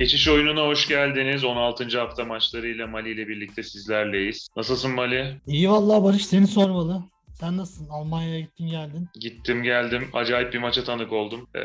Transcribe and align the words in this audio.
Geçiş 0.00 0.28
oyununa 0.28 0.66
hoş 0.66 0.88
geldiniz. 0.88 1.44
16. 1.44 1.98
hafta 1.98 2.24
maçlarıyla 2.24 2.86
Mali 2.86 3.10
ile 3.10 3.28
birlikte 3.28 3.62
sizlerleyiz. 3.62 4.48
Nasılsın 4.56 4.90
Mali? 4.90 5.40
İyi 5.46 5.70
vallahi 5.70 6.04
Barış 6.04 6.26
seni 6.26 6.46
sormalı. 6.46 7.02
Sen 7.34 7.56
nasılsın? 7.56 7.88
Almanya'ya 7.90 8.40
gittin 8.40 8.66
geldin. 8.68 9.08
Gittim 9.20 9.62
geldim. 9.62 10.08
Acayip 10.12 10.52
bir 10.52 10.58
maça 10.58 10.84
tanık 10.84 11.12
oldum. 11.12 11.48
Ee, 11.54 11.60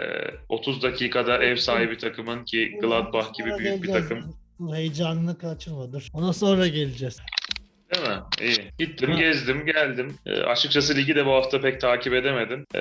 30 0.49 0.83
dakikada 0.83 1.43
ev 1.43 1.55
sahibi 1.55 1.97
takımın 1.97 2.43
ki 2.45 2.77
Gladbach 2.81 3.33
gibi 3.33 3.49
büyük 3.59 3.83
bir 3.83 3.87
takım. 3.87 4.35
Heyecanını 4.73 5.37
kaçırma 5.37 5.93
dur. 5.93 6.07
Ona 6.13 6.33
sonra 6.33 6.67
geleceğiz. 6.67 7.17
İyi. 8.41 8.71
Gittim, 8.79 9.11
Ha. 9.11 9.19
gezdim, 9.19 9.65
geldim. 9.65 10.15
Ee, 10.25 10.31
açıkçası 10.41 10.95
ligi 10.95 11.15
de 11.15 11.25
bu 11.25 11.31
hafta 11.31 11.61
pek 11.61 11.81
takip 11.81 12.13
edemedim. 12.13 12.65
Ee, 12.75 12.79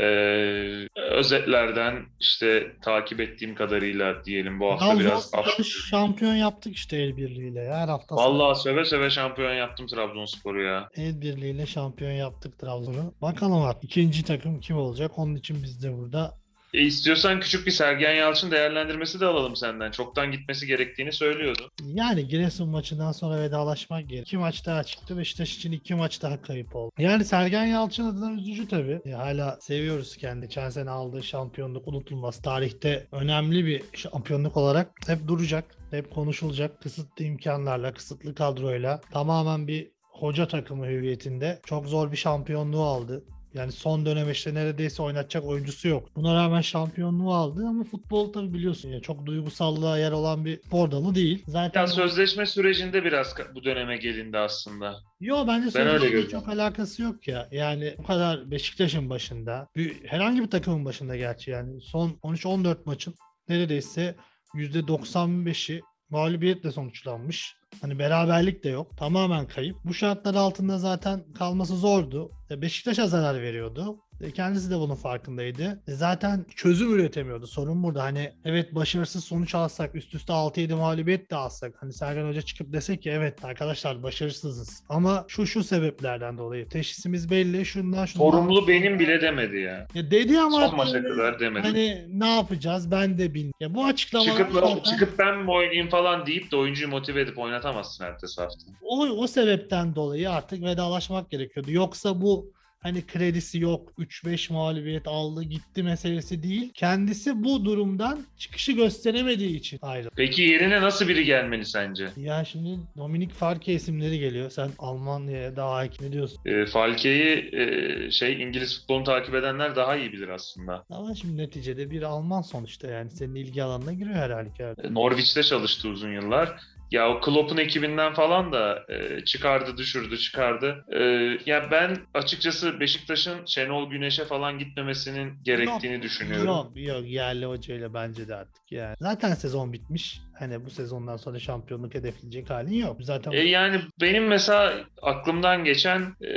özetlerden 1.10 1.94
işte 2.20 2.72
takip 2.82 3.20
ettiğim 3.20 3.54
kadarıyla 3.54 4.24
diyelim 4.24 4.60
bu 4.60 4.72
hafta 4.72 4.98
biraz 5.00 5.30
Trabzonspor'u 5.30 5.64
şampiyon 5.64 6.34
yaptık 6.34 6.76
işte 6.76 6.96
el 6.96 7.16
birliğiyle. 7.16 7.70
Her 7.72 7.88
hafta 7.88 8.16
Vallahi 8.16 8.60
söve 8.60 8.84
söve 8.84 9.10
şampiyon 9.10 9.54
yaptım 9.54 9.86
Trabzonspor'u 9.86 10.62
ya. 10.62 10.88
el 10.96 11.20
birliğiyle 11.20 11.66
şampiyon 11.66 12.12
yaptık 12.12 12.58
Trabzon'u. 12.58 13.14
Bakalım 13.22 13.62
artık 13.62 13.84
ikinci 13.84 14.24
takım 14.24 14.60
kim 14.60 14.76
olacak? 14.76 15.18
Onun 15.18 15.34
için 15.34 15.62
biz 15.62 15.82
de 15.82 15.92
burada. 15.98 16.43
E, 16.74 16.82
istiyorsan 16.82 17.40
küçük 17.40 17.66
bir 17.66 17.70
Sergen 17.70 18.14
Yalçın 18.14 18.50
değerlendirmesi 18.50 19.20
de 19.20 19.26
alalım 19.26 19.56
senden. 19.56 19.90
Çoktan 19.90 20.32
gitmesi 20.32 20.66
gerektiğini 20.66 21.12
söylüyordu. 21.12 21.70
Yani 21.84 22.28
Giresun 22.28 22.68
maçından 22.68 23.12
sonra 23.12 23.40
vedalaşmak 23.40 24.08
gerek. 24.08 24.26
İki 24.26 24.38
maç 24.38 24.66
daha 24.66 24.84
çıktı. 24.84 25.18
Beşiktaş 25.18 25.56
için 25.56 25.72
iki 25.72 25.94
maç 25.94 26.22
daha 26.22 26.42
kayıp 26.42 26.76
oldu. 26.76 26.92
Yani 26.98 27.24
Sergen 27.24 27.64
Yalçın 27.64 28.04
adına 28.04 28.32
üzücü 28.32 28.68
tabii. 28.68 29.00
E, 29.06 29.10
hala 29.10 29.58
seviyoruz 29.60 30.16
kendi. 30.16 30.46
Geçen 30.46 30.70
sene 30.70 30.90
aldığı 30.90 31.22
şampiyonluk 31.22 31.88
unutulmaz. 31.88 32.42
Tarihte 32.42 33.06
önemli 33.12 33.66
bir 33.66 33.82
şampiyonluk 33.92 34.56
olarak 34.56 34.90
hep 35.06 35.28
duracak. 35.28 35.64
Hep 35.90 36.14
konuşulacak. 36.14 36.82
Kısıtlı 36.82 37.24
imkanlarla, 37.24 37.94
kısıtlı 37.94 38.34
kadroyla 38.34 39.00
tamamen 39.12 39.68
bir 39.68 39.90
hoca 40.12 40.48
takımı 40.48 40.86
hüviyetinde 40.86 41.60
çok 41.66 41.86
zor 41.86 42.12
bir 42.12 42.16
şampiyonluğu 42.16 42.82
aldı. 42.82 43.24
Yani 43.54 43.72
son 43.72 44.06
dönem 44.06 44.30
işte 44.30 44.54
neredeyse 44.54 45.02
oynatacak 45.02 45.44
oyuncusu 45.44 45.88
yok. 45.88 46.08
Buna 46.16 46.34
rağmen 46.34 46.60
şampiyonluğu 46.60 47.34
aldı 47.34 47.66
ama 47.68 47.84
futbol 47.84 48.32
tabii 48.32 48.54
biliyorsun 48.54 48.88
ya 48.88 49.00
çok 49.00 49.26
duygusallığa 49.26 49.98
yer 49.98 50.12
olan 50.12 50.44
bir 50.44 50.60
spor 50.62 50.90
dalı 50.90 51.14
değil. 51.14 51.44
Zaten 51.46 51.80
Ya 51.80 51.86
sözleşme 51.86 52.46
sürecinde 52.46 53.04
biraz 53.04 53.34
bu 53.54 53.64
döneme 53.64 53.96
gelindi 53.96 54.38
aslında. 54.38 54.96
Yo 55.20 55.44
bence 55.48 55.70
sözleşmeyle 55.70 56.28
çok 56.28 56.48
alakası 56.48 57.02
yok 57.02 57.28
ya. 57.28 57.48
Yani 57.50 57.94
bu 57.98 58.02
kadar 58.02 58.50
Beşiktaş'ın 58.50 59.10
başında, 59.10 59.68
bir, 59.76 60.04
herhangi 60.04 60.42
bir 60.42 60.50
takımın 60.50 60.84
başında 60.84 61.16
gerçi 61.16 61.50
yani 61.50 61.80
son 61.80 62.10
13-14 62.10 62.76
maçın 62.84 63.14
neredeyse 63.48 64.16
%95'i 64.54 65.82
mağlubiyetle 66.10 66.72
sonuçlanmış. 66.72 67.56
Hani 67.82 67.98
beraberlik 67.98 68.64
de 68.64 68.68
yok. 68.68 68.96
Tamamen 68.96 69.46
kayıp. 69.46 69.76
Bu 69.84 69.94
şartlar 69.94 70.34
altında 70.34 70.78
zaten 70.78 71.20
kalması 71.38 71.76
zordu. 71.76 72.30
E, 72.50 72.62
Beşiktaş'a 72.62 73.06
zarar 73.06 73.42
veriyordu. 73.42 73.96
E, 74.20 74.30
Kendisi 74.30 74.70
de 74.70 74.78
bunun 74.78 74.94
farkındaydı. 74.94 75.82
E, 75.88 75.92
Zaten 75.92 76.46
çözüm 76.56 76.94
üretemiyordu. 76.94 77.46
Sorun 77.46 77.82
burada. 77.82 78.02
Hani 78.02 78.32
evet 78.44 78.74
başarısız 78.74 79.24
sonuç 79.24 79.54
alsak, 79.54 79.94
üst 79.94 80.14
üste 80.14 80.32
6-7 80.32 80.74
mağlubiyet 80.74 81.30
de 81.30 81.36
alsak. 81.36 81.74
Hani 81.80 81.92
Sergen 81.92 82.28
Hoca 82.28 82.42
çıkıp 82.42 82.72
desek 82.72 83.02
ki 83.02 83.10
evet 83.10 83.44
arkadaşlar 83.44 84.02
başarısızız. 84.02 84.82
Ama 84.88 85.24
şu 85.28 85.46
şu 85.46 85.64
sebeplerden 85.64 86.38
dolayı. 86.38 86.68
Teşhisimiz 86.68 87.30
belli. 87.30 87.66
Şundan 87.66 88.06
şundan. 88.06 88.30
Sorumlu 88.30 88.68
benim 88.68 88.98
bile 88.98 89.20
demedi 89.20 89.56
ya. 89.56 89.86
Ya 89.94 90.10
dedi 90.10 90.38
ama 90.40 90.66
Son 90.68 90.76
maça 90.76 91.02
kadar 91.02 91.40
demedi. 91.40 91.66
Hani 91.66 92.04
ne 92.08 92.36
yapacağız 92.36 92.90
ben 92.90 93.18
de 93.18 93.34
bilmiyorum. 93.34 93.54
Ya 93.60 93.74
bu 93.74 93.84
açıklamalar 93.84 94.30
Çıkıp, 94.36 94.52
zaten- 94.52 94.80
çıkıp 94.92 95.18
ben 95.18 95.38
mi 95.38 95.50
oynayayım 95.50 95.88
falan 95.88 96.26
deyip 96.26 96.50
de 96.52 96.56
oyuncuyu 96.56 96.88
motive 96.90 97.20
edip 97.20 97.38
oynatamazsın 97.64 98.04
ertesi 98.04 98.40
hafta. 98.40 98.58
o, 98.82 99.06
o 99.06 99.26
sebepten 99.26 99.94
dolayı 99.94 100.30
artık 100.30 100.62
vedalaşmak 100.62 101.30
gerekiyordu. 101.30 101.70
Yoksa 101.72 102.20
bu 102.20 102.52
hani 102.80 103.06
kredisi 103.06 103.58
yok 103.60 103.92
3-5 103.98 104.52
mağlubiyet 104.52 105.08
aldı 105.08 105.42
gitti 105.42 105.82
meselesi 105.82 106.42
değil. 106.42 106.72
Kendisi 106.74 107.44
bu 107.44 107.64
durumdan 107.64 108.26
çıkışı 108.38 108.72
gösteremediği 108.72 109.56
için 109.56 109.78
ayrı. 109.82 110.10
Peki 110.16 110.42
yerine 110.42 110.82
nasıl 110.82 111.08
biri 111.08 111.24
gelmeli 111.24 111.64
sence? 111.64 112.08
Ya 112.16 112.44
şimdi 112.44 112.78
Dominik 112.96 113.32
Farke 113.32 113.72
isimleri 113.72 114.18
geliyor. 114.18 114.50
Sen 114.50 114.70
Almanya'ya 114.78 115.56
daha 115.56 115.74
hakim 115.76 116.06
ne 116.06 116.12
diyorsun? 116.12 116.38
E, 116.46 116.66
Falke'yi 116.66 117.50
e, 117.54 118.10
şey 118.10 118.42
İngiliz 118.42 118.80
futbolunu 118.80 119.04
takip 119.04 119.34
edenler 119.34 119.76
daha 119.76 119.96
iyi 119.96 120.12
bilir 120.12 120.28
aslında. 120.28 120.84
Ama 120.90 121.14
şimdi 121.14 121.36
neticede 121.42 121.90
bir 121.90 122.02
Alman 122.02 122.42
sonuçta 122.42 122.86
yani 122.90 123.10
senin 123.10 123.34
ilgi 123.34 123.62
alanına 123.62 123.92
giriyor 123.92 124.16
her 124.16 124.30
halükarda. 124.30 124.82
E, 124.82 124.94
Norwich'te 124.94 125.42
çalıştı 125.42 125.88
uzun 125.88 126.12
yıllar. 126.12 126.56
Ya 126.94 127.08
o 127.10 127.20
Klopp'un 127.20 127.56
ekibinden 127.56 128.14
falan 128.14 128.52
da 128.52 128.84
e, 128.88 129.24
çıkardı, 129.24 129.76
düşürdü, 129.76 130.18
çıkardı. 130.18 130.84
E, 130.92 131.02
ya 131.46 131.68
ben 131.70 131.96
açıkçası 132.14 132.80
Beşiktaş'ın 132.80 133.46
Şenol 133.46 133.90
Güneş'e 133.90 134.24
falan 134.24 134.58
gitmemesinin 134.58 135.32
gerektiğini 135.42 136.02
düşünüyorum. 136.02 136.46
Yok 136.46 136.72
yok 136.76 137.04
yerli 137.06 137.46
hocayla 137.46 137.94
bence 137.94 138.28
de 138.28 138.34
artık 138.34 138.72
yani. 138.72 138.94
Zaten 139.00 139.34
sezon 139.34 139.72
bitmiş. 139.72 140.20
Hani 140.38 140.64
bu 140.64 140.70
sezondan 140.70 141.16
sonra 141.16 141.38
şampiyonluk 141.38 141.94
hedefleyecek 141.94 142.50
halin 142.50 142.74
yok. 142.74 142.96
Zaten 143.00 143.32
E, 143.32 143.38
yani 143.40 143.80
benim 144.00 144.26
mesela 144.26 144.74
aklımdan 145.02 145.64
geçen 145.64 146.00
e, 146.00 146.30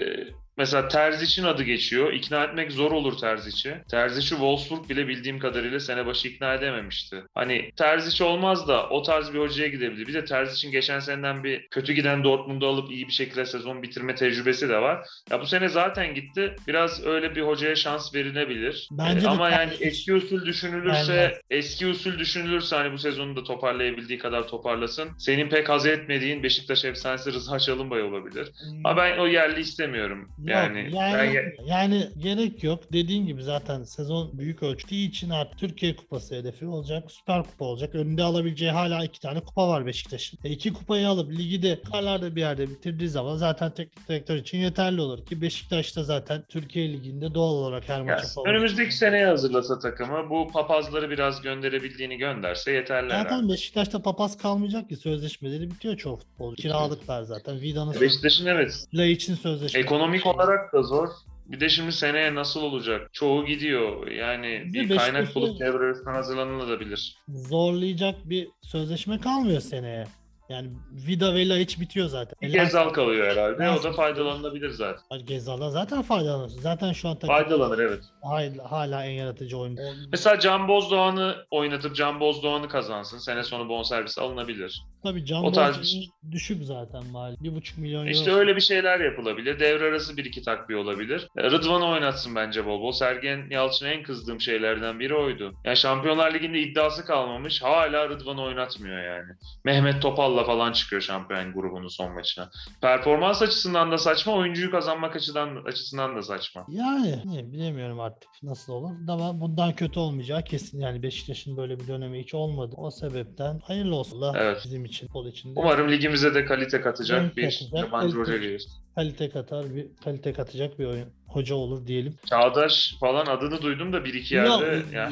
mesela 0.57 0.87
Terzic'in 0.87 1.45
adı 1.45 1.63
geçiyor. 1.63 2.13
İkna 2.13 2.43
etmek 2.43 2.71
zor 2.71 2.91
olur 2.91 3.17
Terzic'i. 3.17 3.75
Terzic'i 3.91 4.29
Wolfsburg 4.29 4.89
bile 4.89 5.07
bildiğim 5.07 5.39
kadarıyla 5.39 5.79
sene 5.79 6.05
başı 6.05 6.27
ikna 6.27 6.53
edememişti. 6.53 7.23
Hani 7.35 7.71
Terzic 7.77 8.23
olmaz 8.23 8.67
da 8.67 8.89
o 8.89 9.01
tarz 9.03 9.33
bir 9.33 9.39
hocaya 9.39 9.67
gidebilir. 9.67 10.07
Bir 10.07 10.13
de 10.13 10.25
Terzic'in 10.25 10.71
geçen 10.71 10.99
seneden 10.99 11.43
bir 11.43 11.67
kötü 11.67 11.93
giden 11.93 12.23
Dortmund'u 12.23 12.67
alıp 12.67 12.91
iyi 12.91 13.07
bir 13.07 13.13
şekilde 13.13 13.45
sezon 13.45 13.83
bitirme 13.83 14.15
tecrübesi 14.15 14.69
de 14.69 14.77
var. 14.81 15.07
Ya 15.31 15.41
bu 15.41 15.45
sene 15.45 15.69
zaten 15.69 16.13
gitti. 16.15 16.55
Biraz 16.67 17.05
öyle 17.05 17.35
bir 17.35 17.41
hocaya 17.41 17.75
şans 17.75 18.15
verilebilir. 18.15 18.87
Bence 18.91 19.19
E, 19.19 19.21
de 19.21 19.29
ama 19.29 19.49
yani 19.49 19.71
eski 19.79 20.13
usul 20.13 20.45
düşünülürse 20.45 21.13
Aynen. 21.13 21.33
eski 21.49 21.87
usul 21.87 22.19
düşünülürse 22.19 22.75
hani 22.75 22.91
bu 22.93 22.97
sezonu 22.97 23.35
da 23.35 23.43
toparlayabildiği 23.43 24.19
kadar 24.19 24.47
toparlasın. 24.47 25.09
Senin 25.19 25.49
pek 25.49 25.69
haz 25.69 25.85
etmediğin 25.85 26.43
Beşiktaş 26.43 26.85
efsanesi 26.85 27.33
Rıza 27.33 27.59
Çalınbay 27.59 28.01
olabilir. 28.03 28.51
Ama 28.83 28.97
ben 28.97 29.17
o 29.17 29.27
yerli 29.27 29.59
istemiyorum. 29.59 30.29
Yok, 30.47 30.55
Yani, 30.57 30.89
yani, 30.95 31.35
ben 31.35 31.65
yani 31.65 32.09
gerek 32.17 32.63
yok. 32.63 32.93
Dediğin 32.93 33.25
gibi 33.25 33.43
zaten 33.43 33.83
sezon 33.83 34.37
büyük 34.37 34.63
ölçüdüğü 34.63 34.95
için 34.95 35.29
artık 35.29 35.59
Türkiye 35.59 35.95
Kupası 35.95 36.35
hedefi 36.35 36.65
olacak. 36.65 37.11
Süper 37.11 37.43
Kupa 37.43 37.65
olacak. 37.65 37.95
Önünde 37.95 38.23
alabileceği 38.23 38.71
hala 38.71 39.03
iki 39.03 39.19
tane 39.19 39.39
kupa 39.39 39.67
var 39.67 39.85
Beşiktaş'ın. 39.85 40.39
E, 40.43 40.49
iki 40.49 40.73
kupayı 40.73 41.07
alıp 41.07 41.31
ligi 41.31 41.63
de 41.63 41.67
yukarılarda 41.67 42.35
bir 42.35 42.41
yerde 42.41 42.69
bitirdiği 42.69 43.09
zaman 43.09 43.35
zaten 43.35 43.71
teknik 43.71 44.09
direktör 44.09 44.35
için 44.35 44.57
yeterli 44.57 45.01
olur 45.01 45.25
ki 45.25 45.41
Beşiktaş 45.41 45.95
da 45.95 46.03
zaten 46.03 46.43
Türkiye 46.49 46.93
Ligi'nde 46.93 47.33
doğal 47.33 47.53
olarak 47.53 47.89
her 47.89 48.01
maça 48.01 48.27
favori. 48.27 48.49
önümüzdeki 48.49 48.95
seneye 48.95 49.25
hazırlasa 49.25 49.79
takımı 49.79 50.29
bu 50.29 50.47
papazları 50.47 51.09
biraz 51.09 51.41
gönderebildiğini 51.41 52.17
gönderse 52.17 52.71
yeterli 52.71 53.13
herhalde. 53.13 53.29
Zaten 53.29 53.49
Beşiktaş'ta 53.49 54.01
papaz 54.01 54.37
kalmayacak 54.37 54.89
ki 54.89 54.95
sözleşmeleri 54.95 55.71
bitiyor 55.71 55.97
çoğu 55.97 56.15
futbolcu. 56.15 56.61
Kiralıklar 56.61 57.21
zaten. 57.23 57.61
Vida'nın 57.61 58.01
Beşiktaş'ın 58.01 58.45
evet 58.45 58.87
için 59.17 59.35
sözleşme. 59.35 59.79
ekonomik 59.79 60.25
olarak 60.37 60.73
da 60.73 60.83
zor. 60.83 61.09
Bir 61.45 61.59
de 61.59 61.69
şimdi 61.69 61.91
seneye 61.91 62.35
nasıl 62.35 62.61
olacak? 62.61 63.09
Çoğu 63.13 63.45
gidiyor. 63.45 64.07
Yani 64.07 64.63
Bir 64.73 64.89
bir 64.89 64.97
kaynak 64.97 65.35
bulup 65.35 65.59
devre 65.59 66.11
hazırlanılabilir. 66.11 67.17
zorlayacak 67.27 68.15
bir 68.29 68.47
sözleşme 68.61 69.19
kalmıyor 69.19 69.61
seneye. 69.61 70.07
Yani 70.49 70.69
Vida 71.07 71.35
ve 71.35 71.59
hiç 71.59 71.79
bitiyor 71.79 72.07
zaten. 72.07 72.35
Bir 72.41 72.53
Gezal 72.53 72.89
kalıyor 72.89 73.27
herhalde. 73.27 73.69
O 73.69 73.73
Lens- 73.73 73.83
da 73.83 73.91
faydalanılabilir 73.91 74.69
zaten. 74.69 75.25
Gezal'dan 75.25 75.69
zaten 75.69 76.01
faydalanıyorsun. 76.01 76.61
Zaten 76.61 76.93
şu 76.93 77.09
an 77.09 77.15
takım 77.15 77.27
Faydalanır 77.35 77.79
evet. 77.79 78.03
Hala, 78.29 78.71
hala 78.71 79.05
en 79.05 79.11
yaratıcı 79.11 79.57
oyuncu. 79.57 79.83
Mesela 80.11 80.39
Can 80.39 80.67
Bozdoğan'ı 80.67 81.35
oynatıp 81.51 81.95
Can 81.95 82.19
Bozdoğan'ı 82.19 82.67
kazansın. 82.67 83.17
Sene 83.17 83.43
sonu 83.43 83.69
bonservis 83.69 84.17
alınabilir. 84.17 84.83
Tabii 85.03 85.25
Can 85.25 85.43
o 85.43 85.51
tarz 85.51 85.79
Bozdoğan 85.79 86.03
düşük 86.31 86.63
zaten 86.63 87.05
mali. 87.05 87.35
Bir 87.39 87.55
buçuk 87.55 87.77
milyon 87.77 88.01
euro. 88.01 88.11
İşte 88.11 88.31
öyle 88.31 88.55
bir 88.55 88.61
şeyler 88.61 88.99
yapılabilir. 88.99 89.59
Devre 89.59 89.83
arası 89.83 90.17
bir 90.17 90.25
iki 90.25 90.41
takviye 90.41 90.79
olabilir. 90.79 91.27
E, 91.37 91.43
Rıdvan'ı 91.43 91.85
oynatsın 91.85 92.35
bence 92.35 92.65
bol 92.65 92.81
bol. 92.81 92.91
Sergen 92.91 93.47
Yalçın'a 93.49 93.89
en 93.89 94.03
kızdığım 94.03 94.41
şeylerden 94.41 94.99
biri 94.99 95.15
oydu. 95.15 95.53
Yani 95.65 95.77
Şampiyonlar 95.77 96.33
Ligi'nde 96.33 96.59
iddiası 96.59 97.05
kalmamış. 97.05 97.63
Hala 97.63 98.09
Rıdvan'ı 98.09 98.43
oynatmıyor 98.43 99.03
yani. 99.03 99.31
Mehmet 99.63 100.01
Topal'la 100.01 100.43
falan 100.43 100.71
çıkıyor 100.71 101.01
şampiyon 101.01 101.53
grubunun 101.53 101.87
son 101.87 102.13
maçına. 102.13 102.49
Performans 102.81 103.41
açısından 103.41 103.91
da 103.91 103.97
saçma, 103.97 104.33
oyuncuyu 104.33 104.71
kazanmak 104.71 105.15
açıdan 105.15 105.63
açısından 105.65 106.15
da 106.15 106.23
saçma. 106.23 106.65
Yani 106.69 107.21
ne, 107.25 107.51
bilemiyorum 107.51 107.99
artık 107.99 108.16
nasıl 108.43 108.73
olur. 108.73 108.89
Ama 109.07 109.41
bundan 109.41 109.75
kötü 109.75 109.99
olmayacağı 109.99 110.43
kesin. 110.43 110.79
Yani 110.79 111.03
Beşiktaş'ın 111.03 111.57
böyle 111.57 111.79
bir 111.79 111.87
dönemi 111.87 112.19
hiç 112.23 112.33
olmadı. 112.33 112.75
O 112.77 112.91
sebepten 112.91 113.59
hayırlı 113.59 113.95
olsun 113.95 114.17
Allah 114.21 114.33
Evet. 114.37 114.61
bizim 114.65 114.85
için, 114.85 115.07
futbol 115.07 115.27
için 115.27 115.55
de. 115.55 115.59
Umarım 115.59 115.91
ligimize 115.91 116.35
de 116.35 116.45
kalite 116.45 116.81
katacak 116.81 117.21
Renk 117.21 117.37
bir 117.37 117.43
katacak, 117.43 117.73
yabancı 117.85 118.15
kalite- 118.15 118.19
hoca 118.31 118.37
gelir. 118.37 118.67
kalite 118.95 119.29
katar 119.29 119.75
bir 119.75 119.87
kalite 120.03 120.33
katacak 120.33 120.79
bir 120.79 120.85
oyun 120.85 121.07
hoca 121.27 121.55
olur 121.55 121.87
diyelim. 121.87 122.15
Çağdaş 122.29 122.95
falan 122.99 123.25
adını 123.25 123.61
duydum 123.61 123.93
da 123.93 124.05
bir 124.05 124.13
iki 124.13 124.35
yerde 124.35 124.49
Yok, 124.49 124.93
ya, 124.93 125.11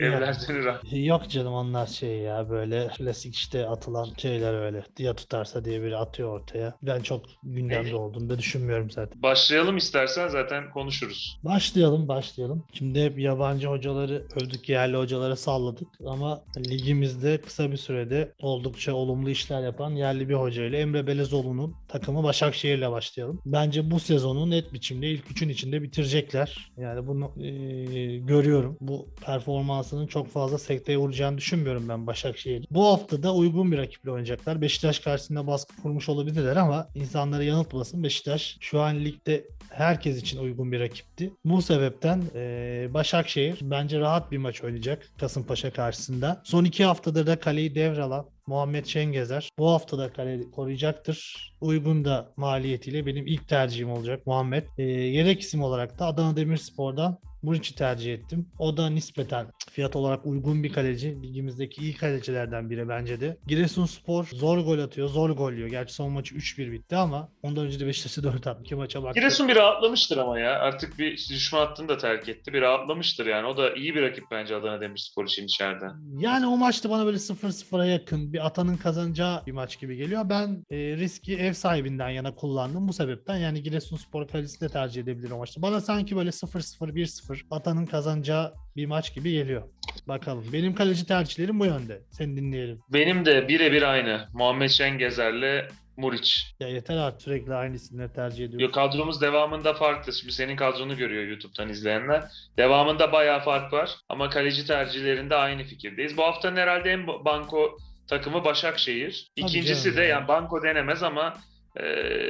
e, 0.00 0.06
evlerden 0.06 0.54
ırak. 0.54 0.82
Yok 0.92 1.30
canım 1.30 1.52
onlar 1.52 1.86
şey 1.86 2.18
ya 2.18 2.50
böyle 2.50 2.88
klasik 2.96 3.34
işte 3.34 3.66
atılan 3.66 4.08
şeyler 4.16 4.54
öyle. 4.54 4.84
Diye 4.96 5.14
tutarsa 5.14 5.64
diye 5.64 5.82
biri 5.82 5.96
atıyor 5.96 6.40
ortaya. 6.40 6.74
Ben 6.82 7.00
çok 7.00 7.24
gündemde 7.42 7.96
olduğunu 7.96 8.30
da 8.30 8.38
düşünmüyorum 8.38 8.90
zaten. 8.90 9.22
Başlayalım 9.22 9.76
istersen 9.76 10.28
zaten 10.28 10.70
konuşuruz. 10.70 11.38
Başlayalım 11.44 12.08
başlayalım. 12.08 12.64
Şimdi 12.72 13.04
hep 13.04 13.18
yabancı 13.18 13.68
hocaları 13.68 14.22
övdük 14.36 14.68
yerli 14.68 14.96
hocalara 14.96 15.36
salladık 15.36 15.88
ama 16.06 16.42
ligimizde 16.58 17.40
kısa 17.40 17.70
bir 17.72 17.76
sürede 17.76 18.32
oldukça 18.40 18.94
olumlu 18.94 19.30
işler 19.30 19.62
yapan 19.62 19.90
yerli 19.90 20.28
bir 20.28 20.34
hocayla 20.34 20.78
Emre 20.78 21.06
Belezoğlu'nun 21.06 21.74
takımı 21.88 22.22
Başakşehir'le 22.24 22.90
başlayalım. 22.90 23.40
Bence 23.46 23.90
bu 23.90 24.00
sezonu 24.00 24.50
net 24.50 24.72
biçimde 24.72 25.06
ilk 25.06 25.30
üçün 25.30 25.48
içinde 25.50 25.82
bitirecekler. 25.82 26.70
Yani 26.76 27.06
bunu 27.06 27.32
eee, 27.36 28.18
görüyorum. 28.18 28.76
Bu 28.80 29.08
performansının 29.26 30.06
çok 30.06 30.28
fazla 30.28 30.58
sekteye 30.58 30.98
uğrayacağını 30.98 31.38
düşünmüyorum 31.38 31.88
ben 31.88 32.06
Başakşehir. 32.06 32.66
Bu 32.70 32.86
hafta 32.86 33.22
da 33.22 33.34
uygun 33.34 33.72
bir 33.72 33.78
rakiple 33.78 34.10
oynayacaklar. 34.10 34.60
Beşiktaş 34.60 34.98
karşısında 34.98 35.46
baskı 35.46 35.76
kurmuş 35.82 36.08
olabilirler 36.08 36.56
ama 36.56 36.88
insanları 36.94 37.44
yanıltmasın. 37.44 38.02
Beşiktaş 38.02 38.56
şu 38.60 38.80
an 38.80 39.04
ligde 39.04 39.44
herkes 39.70 40.20
için 40.22 40.38
uygun 40.38 40.72
bir 40.72 40.80
rakipti. 40.80 41.32
Bu 41.44 41.62
sebepten 41.62 42.22
eee, 42.34 42.90
Başakşehir 42.94 43.58
bence 43.62 44.00
rahat 44.00 44.32
bir 44.32 44.38
maç 44.38 44.64
oynayacak 44.64 45.10
Kasımpaşa 45.20 45.70
karşısında. 45.72 46.40
Son 46.44 46.64
iki 46.64 46.84
haftadır 46.84 47.26
da 47.26 47.40
kaleyi 47.40 47.74
devralan 47.74 48.26
Muhammed 48.50 48.84
Şengezer 48.84 49.50
bu 49.58 49.70
hafta 49.70 49.98
da 49.98 50.12
kaleyi 50.12 50.50
koruyacaktır. 50.50 51.50
Uygun 51.60 52.04
da 52.04 52.32
maliyetiyle 52.36 53.06
benim 53.06 53.26
ilk 53.26 53.48
tercihim 53.48 53.90
olacak 53.90 54.26
Muhammed. 54.26 54.66
Eee, 54.78 54.84
yedek 54.86 55.40
isim 55.40 55.62
olarak 55.62 55.98
da 55.98 56.06
Adana 56.06 56.36
Demirspor'dan 56.36 57.18
Muriç'i 57.42 57.74
tercih 57.74 58.14
ettim. 58.14 58.48
O 58.58 58.76
da 58.76 58.90
nispeten 58.90 59.46
fiyat 59.70 59.96
olarak 59.96 60.26
uygun 60.26 60.62
bir 60.62 60.72
kaleci. 60.72 61.22
Ligimizdeki 61.22 61.82
iyi 61.82 61.94
kalecilerden 61.94 62.70
biri 62.70 62.88
bence 62.88 63.20
de. 63.20 63.36
Giresunspor 63.46 64.24
zor 64.24 64.58
gol 64.58 64.78
atıyor, 64.78 65.08
zor 65.08 65.30
gol 65.30 65.52
yiyor. 65.52 65.68
Gerçi 65.68 65.94
son 65.94 66.12
maçı 66.12 66.34
3-1 66.34 66.72
bitti 66.72 66.96
ama 66.96 67.28
ondan 67.42 67.66
önce 67.66 67.80
de 67.80 67.86
Beşiktaş'a 67.86 68.22
4 68.32 68.46
attı. 68.46 68.76
Maça 68.76 69.02
baktı. 69.02 69.20
Giresun 69.20 69.48
bir 69.48 69.56
rahatlamıştır 69.56 70.16
ama 70.16 70.38
ya. 70.38 70.58
Artık 70.58 70.98
bir 70.98 71.12
düşme 71.30 71.58
hattını 71.58 71.88
da 71.88 71.98
terk 71.98 72.28
etti. 72.28 72.52
Bir 72.52 72.60
rahatlamıştır 72.60 73.26
yani. 73.26 73.46
O 73.46 73.56
da 73.56 73.74
iyi 73.74 73.94
bir 73.94 74.02
rakip 74.02 74.24
bence 74.30 74.56
Adana 74.56 74.80
Demirspor 74.80 75.24
için 75.24 75.44
içeride. 75.44 75.84
Yani 76.18 76.46
o 76.46 76.56
maçta 76.56 76.90
bana 76.90 77.06
böyle 77.06 77.16
0-0'a 77.16 77.84
yakın 77.84 78.32
bir 78.32 78.46
atanın 78.46 78.76
kazanacağı 78.76 79.46
bir 79.46 79.52
maç 79.52 79.80
gibi 79.80 79.96
geliyor. 79.96 80.28
Ben 80.28 80.64
e, 80.70 80.76
riski 80.76 81.36
ev 81.36 81.52
sahibinden 81.52 82.10
yana 82.10 82.34
kullandım 82.34 82.88
bu 82.88 82.92
sebepten. 82.92 83.36
Yani 83.36 83.62
Giresunspor 83.62 84.28
kalecisini 84.28 84.68
de 84.68 84.72
tercih 84.72 85.02
edebilirim 85.02 85.36
o 85.36 85.38
maçta. 85.38 85.62
Bana 85.62 85.80
sanki 85.80 86.16
böyle 86.16 86.30
0-0, 86.30 86.94
1-0 86.94 87.29
atanın 87.50 87.86
kazanacağı 87.86 88.54
bir 88.76 88.86
maç 88.86 89.14
gibi 89.14 89.32
geliyor. 89.32 89.62
Bakalım. 90.08 90.44
Benim 90.52 90.74
kaleci 90.74 91.06
tercihlerim 91.06 91.60
bu 91.60 91.66
yönde. 91.66 92.02
Seni 92.10 92.36
dinleyelim. 92.36 92.80
Benim 92.92 93.24
de 93.24 93.48
birebir 93.48 93.82
aynı. 93.82 94.28
Muhammed 94.34 94.68
Şengezer'le 94.68 95.68
Muriç. 95.96 96.54
Ya 96.60 96.68
yeter 96.68 96.96
artık 96.96 97.22
sürekli 97.22 97.54
aynı 97.54 97.74
isimleri 97.76 98.12
tercih 98.12 98.44
ediyoruz. 98.44 98.62
Yo, 98.62 98.70
kadromuz 98.70 99.20
devamında 99.20 99.74
farklı. 99.74 100.12
Şimdi 100.12 100.32
senin 100.32 100.56
kadronu 100.56 100.96
görüyor 100.96 101.22
YouTube'dan 101.22 101.68
izleyenler. 101.68 102.24
Devamında 102.56 103.12
bayağı 103.12 103.40
fark 103.40 103.72
var. 103.72 103.90
Ama 104.08 104.30
kaleci 104.30 104.66
tercihlerinde 104.66 105.36
aynı 105.36 105.64
fikirdeyiz. 105.64 106.16
Bu 106.16 106.22
haftanın 106.22 106.56
herhalde 106.56 106.90
en 106.90 107.06
banko 107.06 107.78
takımı 108.08 108.44
Başakşehir. 108.44 109.30
İkincisi 109.36 109.96
de 109.96 110.02
ya. 110.02 110.08
yani 110.08 110.28
banko 110.28 110.62
denemez 110.62 111.02
ama 111.02 111.34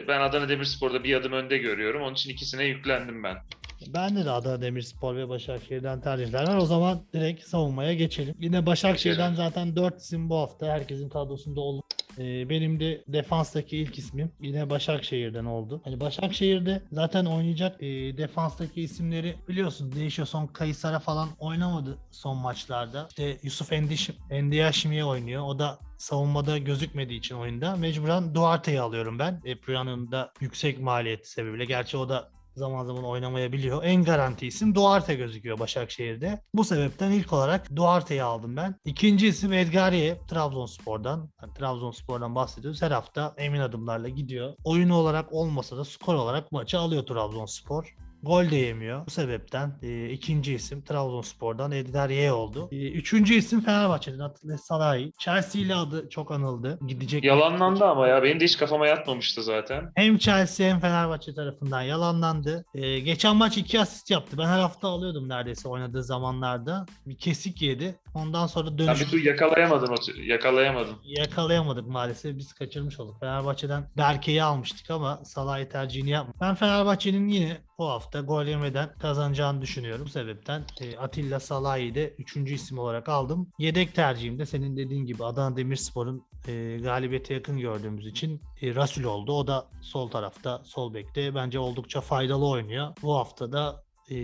ben 0.08 0.20
Adana 0.20 0.48
Demirspor'da 0.48 1.04
bir 1.04 1.16
adım 1.16 1.32
önde 1.32 1.58
görüyorum. 1.58 2.02
Onun 2.02 2.14
için 2.14 2.30
ikisine 2.30 2.64
yüklendim 2.64 3.22
ben. 3.22 3.36
Bende 3.86 4.24
de 4.24 4.30
Adana 4.30 4.62
Demirspor 4.62 5.16
ve 5.16 5.28
Başakşehir'den 5.28 6.00
tercihler 6.00 6.48
var. 6.48 6.56
O 6.56 6.66
zaman 6.66 7.00
direkt 7.12 7.44
savunmaya 7.44 7.94
geçelim. 7.94 8.34
Yine 8.40 8.66
Başakşehir'den 8.66 9.34
zaten 9.34 9.76
4 9.76 10.00
isim 10.00 10.30
bu 10.30 10.36
hafta 10.36 10.66
herkesin 10.66 11.08
kadrosunda 11.08 11.60
olur. 11.60 11.82
Ee, 12.18 12.48
benim 12.48 12.80
de 12.80 13.04
defanstaki 13.08 13.76
ilk 13.76 13.98
ismim 13.98 14.32
yine 14.40 14.70
Başakşehir'den 14.70 15.44
oldu. 15.44 15.80
Hani 15.84 16.00
Başakşehir'de 16.00 16.82
zaten 16.92 17.24
oynayacak 17.24 17.82
e, 17.82 17.86
defanstaki 18.16 18.82
isimleri 18.82 19.36
biliyorsun 19.48 19.92
değişiyor. 19.92 20.28
Son 20.28 20.46
Kayısar'a 20.46 20.98
falan 20.98 21.28
oynamadı 21.38 21.98
son 22.10 22.36
maçlarda. 22.36 23.06
İşte 23.08 23.36
Yusuf 23.42 23.72
Endiş, 23.72 24.10
Endiaşimiye 24.30 25.04
oynuyor. 25.04 25.42
O 25.42 25.58
da 25.58 25.78
savunmada 25.98 26.58
gözükmediği 26.58 27.18
için 27.18 27.34
oyunda 27.34 27.76
mecburen 27.76 28.34
Duarte'yi 28.34 28.80
alıyorum 28.80 29.18
ben. 29.18 29.40
Epriano'nun 29.44 30.12
da 30.12 30.32
yüksek 30.40 30.80
maliyeti 30.80 31.30
sebebiyle. 31.30 31.64
Gerçi 31.64 31.96
o 31.96 32.08
da 32.08 32.30
zaman 32.56 32.84
zaman 32.84 33.04
oynamayabiliyor. 33.04 33.84
En 33.84 34.04
garanti 34.04 34.46
isim 34.46 34.74
Duarte 34.74 35.14
gözüküyor 35.14 35.58
Başakşehir'de. 35.58 36.42
Bu 36.54 36.64
sebepten 36.64 37.10
ilk 37.10 37.32
olarak 37.32 37.76
Duarte'yi 37.76 38.22
aldım 38.22 38.56
ben. 38.56 38.74
İkinci 38.84 39.28
isim 39.28 39.52
Edgariye 39.52 40.18
Trabzonspor'dan. 40.28 41.30
Yani 41.42 41.54
Trabzonspor'dan 41.54 42.34
bahsediyoruz. 42.34 42.82
Her 42.82 42.90
hafta 42.90 43.34
emin 43.36 43.60
adımlarla 43.60 44.08
gidiyor. 44.08 44.54
Oyunu 44.64 44.94
olarak 44.94 45.32
olmasa 45.32 45.76
da 45.76 45.84
skor 45.84 46.14
olarak 46.14 46.52
maçı 46.52 46.78
alıyor 46.78 47.06
Trabzonspor. 47.06 47.94
Gol 48.22 48.50
de 48.50 48.56
yemiyor. 48.56 49.06
Bu 49.06 49.10
sebepten 49.10 49.78
e, 49.82 50.08
ikinci 50.10 50.54
isim 50.54 50.82
Trabzonspor'dan 50.82 51.72
Edgariye 51.72 52.32
oldu. 52.32 52.68
E, 52.72 52.90
üçüncü 52.90 53.34
isim 53.34 53.60
Fenerbahçe'den 53.60 54.18
Atilla 54.18 54.58
Salahi. 54.58 55.12
Chelsea 55.18 55.62
ile 55.62 55.74
adı 55.74 56.08
çok 56.08 56.30
anıldı. 56.32 56.78
Gidecek. 56.86 57.24
Yalanlandı 57.24 57.84
ama 57.84 58.08
ya. 58.08 58.22
Benim 58.22 58.40
de 58.40 58.44
hiç 58.44 58.58
kafama 58.58 58.86
yatmamıştı 58.86 59.42
zaten. 59.42 59.92
Hem 59.96 60.18
Chelsea 60.18 60.68
hem 60.68 60.80
Fenerbahçe 60.80 61.34
tarafından 61.34 61.82
yalanlandı. 61.82 62.64
Ee, 62.74 62.98
geçen 62.98 63.36
maç 63.36 63.58
iki 63.58 63.80
asist 63.80 64.10
yaptı. 64.10 64.38
Ben 64.38 64.46
her 64.46 64.58
hafta 64.60 64.88
alıyordum 64.88 65.28
neredeyse 65.28 65.68
oynadığı 65.68 66.02
zamanlarda. 66.04 66.86
Bir 67.06 67.18
kesik 67.18 67.62
yedi. 67.62 67.94
Ondan 68.14 68.46
sonra 68.46 68.78
dönüş 68.78 69.00
bir 69.00 69.06
türlü 69.06 69.28
yakalayamadın. 69.28 69.96
Yakalayamadım. 70.24 70.98
yakalayamadık 71.04 71.86
maalesef. 71.86 72.38
Biz 72.38 72.52
kaçırmış 72.52 73.00
olduk. 73.00 73.20
Fenerbahçe'den 73.20 73.84
Berke'yi 73.96 74.42
almıştık 74.42 74.90
ama 74.90 75.20
Salah'ı 75.24 75.68
tercihini 75.68 76.10
yapmadık. 76.10 76.40
Ben 76.40 76.54
Fenerbahçe'nin 76.54 77.28
yine 77.28 77.58
bu 77.80 77.88
hafta 77.88 78.20
gol 78.20 78.44
yemeden 78.44 78.90
kazanacağını 78.98 79.60
düşünüyorum. 79.60 80.04
Bu 80.06 80.10
sebepten 80.10 80.64
e, 80.80 80.96
Atilla 80.96 81.40
Salah'ı 81.40 81.94
da 81.94 82.00
3. 82.00 82.36
isim 82.36 82.78
olarak 82.78 83.08
aldım. 83.08 83.48
Yedek 83.58 83.94
tercihim 83.94 84.38
de 84.38 84.46
senin 84.46 84.76
dediğin 84.76 85.06
gibi 85.06 85.24
Adana 85.24 85.56
Demirspor'un 85.56 86.22
e, 86.48 86.78
galibiyete 86.82 87.34
yakın 87.34 87.58
gördüğümüz 87.58 88.06
için 88.06 88.42
e, 88.62 88.74
Rasul 88.74 89.04
oldu. 89.04 89.32
O 89.32 89.46
da 89.46 89.66
sol 89.80 90.08
tarafta, 90.08 90.62
sol 90.64 90.94
bekte. 90.94 91.34
Bence 91.34 91.58
oldukça 91.58 92.00
faydalı 92.00 92.48
oynuyor. 92.48 92.96
Bu 93.02 93.16
hafta 93.16 93.52
da 93.52 93.84
e, 94.10 94.16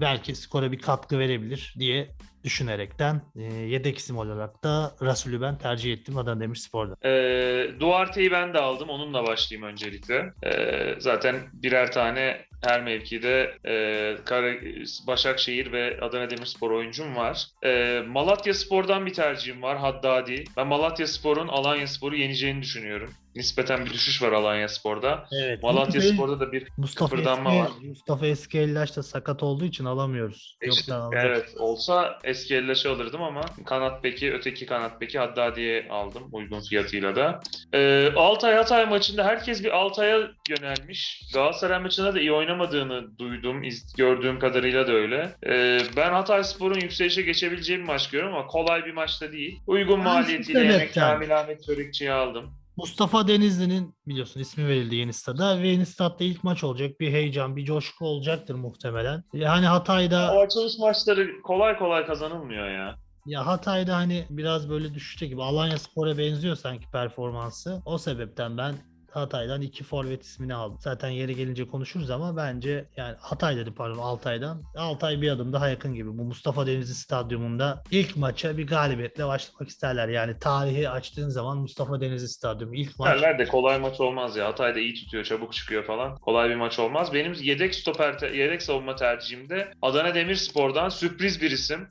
belki 0.00 0.34
skora 0.34 0.72
bir 0.72 0.78
katkı 0.78 1.18
verebilir 1.18 1.74
diye 1.78 2.10
düşünerekten 2.44 3.22
e, 3.36 3.42
yedek 3.42 3.98
isim 3.98 4.18
olarak 4.18 4.64
da 4.64 4.92
Rasul'ü 5.02 5.40
ben 5.40 5.58
tercih 5.58 5.92
ettim 5.92 6.16
Adana 6.18 6.40
Demirspor'da. 6.40 7.08
Ee, 7.08 7.80
Duarte'yi 7.80 8.30
ben 8.30 8.54
de 8.54 8.58
aldım. 8.58 8.88
Onunla 8.88 9.26
başlayayım 9.26 9.68
öncelikle. 9.68 10.32
Ee, 10.44 10.94
zaten 10.98 11.36
birer 11.52 11.92
tane 11.92 12.40
her 12.64 12.82
mevkide 12.82 13.54
e, 13.66 13.72
Kara- 14.24 15.06
Başakşehir 15.06 15.72
ve 15.72 15.98
Adana 16.00 16.30
Demirspor 16.30 16.70
oyuncum 16.70 17.16
var. 17.16 17.46
Ee, 17.64 18.02
Malatya 18.08 18.54
Spor'dan 18.54 19.06
bir 19.06 19.14
tercihim 19.14 19.62
var. 19.62 19.78
Haddadi. 19.78 20.44
Ben 20.56 20.66
Malatya 20.66 21.06
Spor'un 21.06 21.48
Alanya 21.48 21.86
Spor'u 21.86 22.16
yeneceğini 22.16 22.62
düşünüyorum. 22.62 23.10
Nispeten 23.36 23.84
bir 23.84 23.90
düşüş 23.90 24.22
var 24.22 24.32
Alanya 24.32 24.68
Spor'da. 24.68 25.26
Evet. 25.44 25.62
Malatya 25.62 26.00
Mustafa- 26.00 26.14
Spor'da 26.14 26.40
da 26.40 26.52
bir 26.52 26.68
Mustafa 26.76 27.10
kıpırdanma 27.10 27.50
Eski, 27.54 27.62
var. 27.64 27.70
Mustafa 27.88 28.26
Eskellaş 28.26 28.96
da 28.96 29.02
sakat 29.02 29.42
olduğu 29.42 29.64
için 29.64 29.84
alamıyoruz. 29.84 30.56
İşte, 30.62 30.66
Yoksa 30.66 30.96
aldık. 30.96 31.18
evet 31.22 31.54
olsa 31.58 32.18
eski 32.32 32.54
elleşe 32.56 32.88
alırdım 32.88 33.22
ama 33.22 33.40
kanat 33.66 34.04
beki 34.04 34.32
öteki 34.32 34.66
kanat 34.66 35.00
beki 35.00 35.18
Haddadi'ye 35.18 35.86
aldım 35.90 36.22
uygun 36.32 36.60
fiyatıyla 36.60 37.16
da. 37.16 37.40
Ee, 37.74 38.12
Altay 38.16 38.54
Hatay 38.54 38.86
maçında 38.86 39.24
herkes 39.24 39.64
bir 39.64 39.70
Altay'a 39.70 40.18
yönelmiş. 40.50 41.20
Galatasaray 41.34 41.78
maçında 41.78 42.14
da 42.14 42.20
iyi 42.20 42.32
oynamadığını 42.32 43.18
duydum. 43.18 43.62
iz- 43.64 43.94
gördüğüm 43.96 44.38
kadarıyla 44.38 44.86
da 44.86 44.92
öyle. 44.92 45.28
Ee, 45.46 45.78
ben 45.96 46.10
Hatay 46.12 46.44
Spor'un 46.44 46.80
yükselişe 46.80 47.22
geçebileceği 47.22 47.78
bir 47.78 47.84
maç 47.84 48.10
görüyorum 48.10 48.36
ama 48.36 48.46
kolay 48.46 48.84
bir 48.86 48.92
maçta 48.92 49.32
değil. 49.32 49.58
Uygun 49.66 50.00
maliyetiyle. 50.00 50.60
Yemek 50.64 50.94
Kamil 50.94 51.40
Ahmet 51.40 51.64
Çörekçi'yi 51.66 52.12
aldım. 52.12 52.61
Mustafa 52.76 53.28
Denizli'nin 53.28 53.94
biliyorsun 54.06 54.40
ismi 54.40 54.68
verildi 54.68 54.94
yeni 54.96 55.12
stada 55.12 55.58
ve 55.62 55.68
yeni 55.68 55.86
stadda 55.86 56.24
ilk 56.24 56.44
maç 56.44 56.64
olacak. 56.64 57.00
Bir 57.00 57.12
heyecan, 57.12 57.56
bir 57.56 57.64
coşku 57.64 58.06
olacaktır 58.06 58.54
muhtemelen. 58.54 59.24
Yani 59.32 59.66
Hatay'da 59.66 60.34
O 60.34 60.40
açılış 60.40 60.78
maçları 60.78 61.42
kolay 61.42 61.78
kolay 61.78 62.06
kazanılmıyor 62.06 62.68
ya. 62.68 62.96
ya 63.26 63.46
Hatay'da 63.46 63.96
hani 63.96 64.26
biraz 64.30 64.70
böyle 64.70 64.94
düşüşte 64.94 65.26
gibi 65.26 65.42
Alanya 65.42 65.78
Spor'a 65.78 66.18
benziyor 66.18 66.56
sanki 66.56 66.90
performansı. 66.90 67.82
O 67.84 67.98
sebepten 67.98 68.58
ben 68.58 68.74
Hatay'dan 69.12 69.60
iki 69.60 69.84
forvet 69.84 70.22
ismini 70.22 70.54
aldı. 70.54 70.76
Zaten 70.80 71.08
yeri 71.08 71.36
gelince 71.36 71.66
konuşuruz 71.66 72.10
ama 72.10 72.36
bence 72.36 72.88
yani 72.96 73.16
Hatay 73.20 73.56
dedi 73.56 73.74
pardon 73.74 73.98
Altay'dan. 73.98 74.62
Altay 74.76 75.22
bir 75.22 75.30
adım 75.30 75.52
daha 75.52 75.68
yakın 75.68 75.94
gibi. 75.94 76.08
Bu 76.18 76.24
Mustafa 76.24 76.66
Denizli 76.66 76.94
Stadyumunda 76.94 77.82
ilk 77.90 78.16
maça 78.16 78.58
bir 78.58 78.66
galibiyetle 78.66 79.26
başlamak 79.26 79.68
isterler. 79.68 80.08
Yani 80.08 80.38
tarihi 80.38 80.88
açtığın 80.88 81.28
zaman 81.28 81.58
Mustafa 81.58 82.00
Denizli 82.00 82.28
Stadyumu 82.28 82.74
ilk 82.74 82.98
maç. 82.98 83.08
Derler 83.08 83.38
de 83.38 83.44
kolay 83.44 83.78
maç 83.78 84.00
olmaz 84.00 84.36
ya. 84.36 84.46
Hatay 84.46 84.74
da 84.74 84.78
iyi 84.78 84.94
tutuyor, 84.94 85.24
çabuk 85.24 85.52
çıkıyor 85.52 85.84
falan. 85.84 86.16
Kolay 86.16 86.50
bir 86.50 86.56
maç 86.56 86.78
olmaz. 86.78 87.12
Benim 87.12 87.32
yedek 87.32 87.74
stoper, 87.74 88.30
yedek 88.30 88.62
savunma 88.62 88.96
tercihimde 88.96 89.72
Adana 89.82 90.14
Demirspor'dan 90.14 90.88
sürpriz 90.88 91.42
bir 91.42 91.50
isim. 91.50 91.88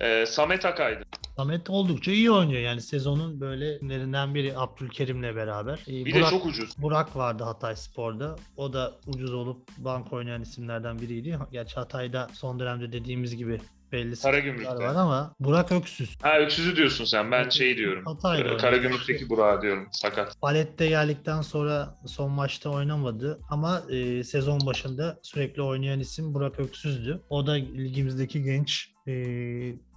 Ee, 0.00 0.26
Samet 0.26 0.64
Akay'dı. 0.64 1.04
Samet 1.36 1.70
oldukça 1.70 2.10
iyi 2.12 2.30
oynuyor. 2.30 2.60
Yani 2.60 2.80
sezonun 2.80 3.40
böyle 3.40 3.74
isimlerinden 3.76 4.34
biri 4.34 4.58
Abdülkerim'le 4.58 5.22
beraber. 5.36 5.78
Ee, 5.88 6.04
Bir 6.04 6.14
Burak- 6.14 6.26
de 6.26 6.30
çok 6.30 6.46
ucuz. 6.46 6.70
Burak 6.78 7.16
vardı 7.16 7.44
Hatay 7.44 7.76
Spor'da. 7.76 8.36
O 8.56 8.72
da 8.72 8.92
ucuz 9.06 9.34
olup 9.34 9.68
bank 9.78 10.12
oynayan 10.12 10.42
isimlerden 10.42 10.98
biriydi. 10.98 11.38
Gerçi 11.52 11.74
Hatay'da 11.74 12.28
son 12.32 12.58
dönemde 12.60 12.92
dediğimiz 12.92 13.36
gibi 13.36 13.60
belli 13.92 14.16
Karagümrük'te. 14.20 14.74
var 14.74 14.94
ama 14.94 15.34
Burak 15.40 15.72
Öksüz. 15.72 16.16
Ha 16.22 16.38
öksüzü 16.38 16.76
diyorsun 16.76 17.04
sen. 17.04 17.30
Ben 17.32 17.48
şey 17.48 17.76
diyorum. 17.76 18.04
Hatay'da 18.06 18.48
Ee. 18.54 18.56
Karagümrük'teki 18.56 19.28
Burak'ı 19.30 19.62
diyorum. 19.62 19.88
Sakat. 19.92 20.40
Palette 20.40 20.86
geldikten 20.88 21.40
sonra 21.42 21.98
son 22.06 22.30
maçta 22.32 22.70
oynamadı 22.70 23.40
ama 23.50 23.82
e, 23.90 24.24
sezon 24.24 24.60
başında 24.66 25.18
sürekli 25.22 25.62
oynayan 25.62 26.00
isim 26.00 26.34
Burak 26.34 26.60
Öksüz'dü. 26.60 27.22
O 27.30 27.46
da 27.46 27.52
ligimizdeki 27.52 28.42
genç 28.42 28.90
e, 29.06 29.12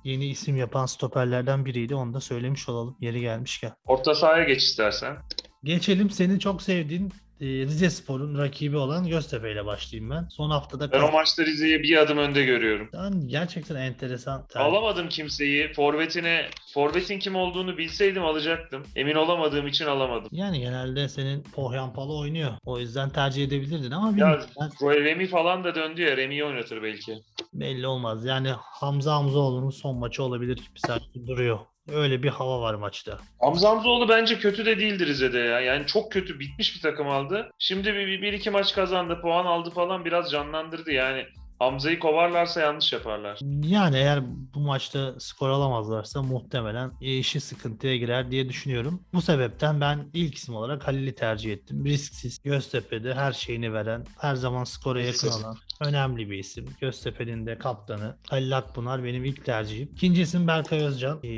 yeni 0.04 0.26
isim 0.26 0.58
yapan 0.58 0.86
stoperlerden 0.86 1.66
biriydi. 1.66 1.96
Onu 1.96 2.14
da 2.14 2.22
söylemiş 2.22 2.70
olalım 2.70 2.98
yeri 3.00 3.22
gelmişken. 3.22 3.74
Orta 3.86 4.16
sahaya 4.16 4.44
geç 4.44 4.64
istersen. 4.64 5.18
Geçelim 5.64 6.10
senin 6.10 6.40
çok 6.40 6.62
sevdiğin 6.62 7.14
Rize 7.42 7.90
Spor'un 7.90 8.38
rakibi 8.38 8.78
olan 8.78 9.08
Göztepe 9.08 9.52
ile 9.52 9.66
başlayayım 9.66 10.10
ben. 10.12 10.28
Son 10.30 10.50
haftada 10.50 10.92
Ben 10.92 11.02
o 11.02 11.12
maçta 11.12 11.46
Rize'yi 11.46 11.84
bir 11.84 11.98
adım 11.98 12.18
önde 12.18 12.44
görüyorum. 12.44 12.90
kazan- 12.92 13.28
gerçekten 13.28 13.76
enteresan. 13.76 14.48
tercih. 14.48 14.66
Alamadım 14.66 15.10
kimseyi. 15.10 15.74
Forvetine, 15.74 16.46
forvetin 16.74 17.20
kim 17.20 17.36
olduğunu 17.36 17.78
bilseydim 17.78 18.26
alacaktım. 18.26 18.84
Emin 18.96 19.16
olamadığım 19.16 19.68
için 19.68 19.86
alamadım. 19.86 20.30
Yani 20.32 20.60
genelde 20.60 21.10
senin 21.10 21.44
Pohyanpalı 21.44 22.18
oynuyor. 22.18 22.52
O 22.66 22.80
yüzden 22.80 23.10
tercih 23.10 23.44
edebilirdin 23.44 23.92
ama 23.92 24.08
Ya 24.08 24.14
bilmiyorum. 24.14 24.46
Ben- 24.62 24.72
Roy 24.82 25.04
Remy 25.04 25.28
falan 25.28 25.64
da 25.64 25.76
döndü 25.76 26.02
ya. 26.02 26.18
Remy'yi 26.18 26.46
oynatır 26.46 26.84
belki. 26.84 27.18
belli 27.54 27.88
olmaz. 27.88 28.26
Yani 28.26 28.50
Hamza 28.58 29.16
Hamzaoğlu'nun 29.16 29.70
son 29.70 29.98
maçı 29.98 30.24
olabilir 30.24 30.56
gibi 30.56 30.80
sanki 30.88 31.28
duruyor. 31.28 31.60
Öyle 31.94 32.24
bir 32.24 32.30
hava 32.30 32.62
var 32.62 32.74
maçta. 32.74 33.18
Hamza 33.40 33.70
Hamzoğlu 33.70 34.10
bence 34.10 34.40
kötü 34.40 34.66
de 34.66 34.80
değildi 34.80 35.06
Rize'de 35.06 35.40
ya. 35.40 35.60
Yani 35.60 35.88
çok 35.88 36.12
kötü 36.12 36.40
bitmiş 36.40 36.76
bir 36.76 36.82
takım 36.82 37.08
aldı. 37.08 37.52
Şimdi 37.60 37.94
bir, 37.94 38.08
bir, 38.08 38.22
bir 38.22 38.34
iki 38.34 38.50
maç 38.50 38.76
kazandı, 38.76 39.20
puan 39.22 39.46
aldı 39.46 39.70
falan 39.70 40.06
biraz 40.06 40.32
canlandırdı 40.32 40.92
yani. 40.92 41.26
Hamza'yı 41.60 42.00
kovarlarsa 42.00 42.62
yanlış 42.62 42.94
yaparlar. 42.94 43.40
Yani 43.64 43.98
eğer 43.98 44.24
bu 44.54 44.60
maçta 44.60 45.20
skor 45.20 45.50
alamazlarsa 45.50 46.22
muhtemelen 46.22 46.92
işi 47.02 47.40
sıkıntıya 47.40 47.98
girer 47.98 48.32
diye 48.32 48.50
düşünüyorum. 48.50 49.04
Bu 49.14 49.22
sebepten 49.22 49.82
ben 49.82 50.10
ilk 50.14 50.36
isim 50.36 50.56
olarak 50.56 50.88
Halil'i 50.88 51.16
tercih 51.16 51.54
ettim. 51.54 51.86
Risksiz, 51.86 52.40
Göztepe'de 52.44 53.14
her 53.14 53.34
şeyini 53.34 53.74
veren, 53.74 54.06
her 54.20 54.36
zaman 54.36 54.64
skora 54.64 55.02
yakın 55.02 55.28
olan 55.40 55.58
önemli 55.82 56.30
bir 56.30 56.38
isim. 56.38 56.66
Göztepe'nin 56.82 57.46
de 57.46 57.58
kaptanı 57.58 58.16
Halil 58.30 58.58
Akpınar 58.58 59.04
benim 59.04 59.26
ilk 59.26 59.46
tercihim. 59.46 59.90
İkinci 59.94 60.22
isim 60.22 60.48
Berkay 60.48 60.80
Özcan. 60.80 61.20
Ee, 61.24 61.30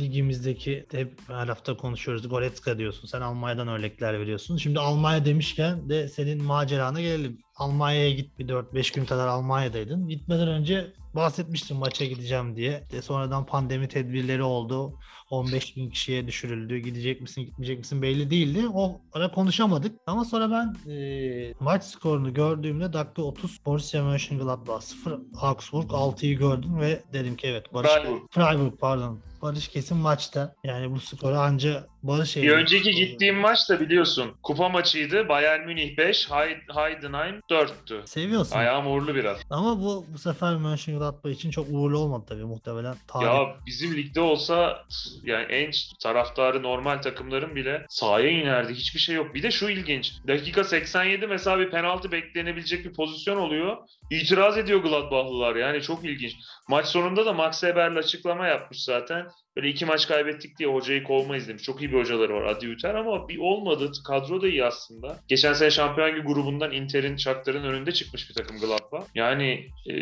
ligimizdeki 0.00 0.86
hep 0.92 1.18
her 1.28 1.48
hafta 1.48 1.76
konuşuyoruz. 1.76 2.28
Goretzka 2.28 2.78
diyorsun. 2.78 3.06
Sen 3.06 3.20
Almanya'dan 3.20 3.68
örnekler 3.68 4.20
veriyorsun. 4.20 4.56
Şimdi 4.56 4.80
Almanya 4.80 5.24
demişken 5.24 5.88
de 5.88 6.08
senin 6.08 6.44
macerana 6.44 7.00
gelelim. 7.00 7.38
Almanya'ya 7.56 8.10
git 8.10 8.38
bir 8.38 8.48
4-5 8.48 8.94
gün 8.94 9.04
kadar 9.04 9.28
Almanya'daydın. 9.28 10.08
Gitmeden 10.08 10.48
önce 10.48 10.92
bahsetmiştim 11.14 11.76
maça 11.76 12.04
gideceğim 12.04 12.56
diye. 12.56 12.84
De 12.92 13.02
sonradan 13.02 13.46
pandemi 13.46 13.88
tedbirleri 13.88 14.42
oldu. 14.42 14.94
15 15.30 15.76
bin 15.76 15.90
kişiye 15.90 16.26
düşürüldü. 16.26 16.78
Gidecek 16.78 17.20
misin 17.20 17.42
gitmeyecek 17.44 17.78
misin 17.78 18.02
belli 18.02 18.30
değildi. 18.30 18.62
O 18.74 19.00
ara 19.12 19.30
konuşamadık. 19.30 19.96
Ama 20.06 20.24
sonra 20.24 20.50
ben 20.50 20.92
e, 20.92 21.54
maç 21.60 21.84
skorunu 21.84 22.34
gördüğümde 22.34 22.92
dakika 22.92 23.22
30 23.22 23.58
Borussia 23.66 24.04
Mönchengladbach 24.04 24.80
0 24.82 25.18
Augsburg 25.40 25.90
6'yı 25.90 26.38
gördüm 26.38 26.80
ve 26.80 27.02
dedim 27.12 27.36
ki 27.36 27.46
evet 27.46 27.74
Barış 27.74 27.90
Freiburg. 27.90 28.22
Freiburg 28.30 28.78
pardon. 28.80 29.18
Barış 29.42 29.68
kesin 29.68 29.96
maçta. 29.96 30.54
Yani 30.64 30.90
bu 30.90 31.00
skoru 31.00 31.34
anca 31.34 31.86
Barış 32.02 32.36
Bir 32.36 32.50
önceki 32.50 32.90
gittiğim 32.94 33.36
maç 33.36 33.68
da 33.70 33.80
biliyorsun 33.80 34.30
kupa 34.42 34.68
maçıydı. 34.68 35.28
Bayern 35.28 35.66
Münih 35.66 35.96
5, 35.96 36.26
Heid- 36.28 36.74
Heidenheim 36.74 37.40
4'tü. 37.50 38.06
Seviyorsun. 38.06 38.56
Ayağım 38.56 38.86
uğurlu 38.86 39.14
biraz. 39.14 39.38
Ama 39.50 39.80
bu 39.80 40.04
bu 40.14 40.18
sefer 40.18 40.56
Mönchengladbach 40.56 41.30
için 41.32 41.50
çok 41.50 41.66
uğurlu 41.70 41.98
olmadı 41.98 42.24
tabii 42.28 42.44
muhtemelen. 42.44 42.96
Tarih. 43.08 43.26
Ya 43.26 43.56
bizim 43.66 43.96
ligde 43.96 44.20
olsa 44.20 44.84
yani 45.24 45.44
en 45.44 45.70
taraftarı 46.02 46.62
normal 46.62 47.02
takımların 47.02 47.56
bile 47.56 47.86
sahaya 47.88 48.30
inerdi. 48.30 48.74
Hiçbir 48.74 49.00
şey 49.00 49.14
yok. 49.14 49.34
Bir 49.34 49.42
de 49.42 49.50
şu 49.50 49.68
ilginç. 49.68 50.12
Dakika 50.28 50.64
87 50.64 51.26
mesela 51.26 51.58
bir 51.58 51.70
penaltı 51.70 52.12
beklenebilecek 52.12 52.84
bir 52.84 52.92
pozisyon 52.92 53.36
oluyor. 53.36 53.76
İtiraz 54.10 54.58
ediyor 54.58 54.80
Gladbachlılar. 54.80 55.56
Yani 55.56 55.82
çok 55.82 56.04
ilginç. 56.04 56.32
Maç 56.68 56.86
sonunda 56.86 57.26
da 57.26 57.32
Max 57.32 57.64
Eberl 57.64 57.96
açıklama 57.96 58.46
yapmış 58.46 58.84
zaten. 58.84 59.26
Böyle 59.58 59.68
iki 59.68 59.86
maç 59.86 60.08
kaybettik 60.08 60.58
diye 60.58 60.68
hocayı 60.68 61.04
kovmayız 61.04 61.48
demiş. 61.48 61.62
Çok 61.62 61.82
iyi 61.82 61.92
bir 61.92 61.98
hocaları 61.98 62.34
var 62.34 62.42
Adi 62.42 62.66
Hüter 62.66 62.94
ama 62.94 63.28
bir 63.28 63.38
olmadı. 63.38 63.92
Kadro 64.06 64.42
da 64.42 64.48
iyi 64.48 64.64
aslında. 64.64 65.20
Geçen 65.28 65.52
sene 65.52 65.70
Şampiyon 65.70 66.08
Ligi 66.08 66.20
grubundan 66.20 66.72
Inter'in, 66.72 67.16
Shakhtar'ın 67.16 67.64
önünde 67.64 67.92
çıkmış 67.92 68.28
bir 68.30 68.34
takım 68.34 68.60
Gladbach. 68.60 69.06
Yani 69.14 69.66
e, 69.90 69.94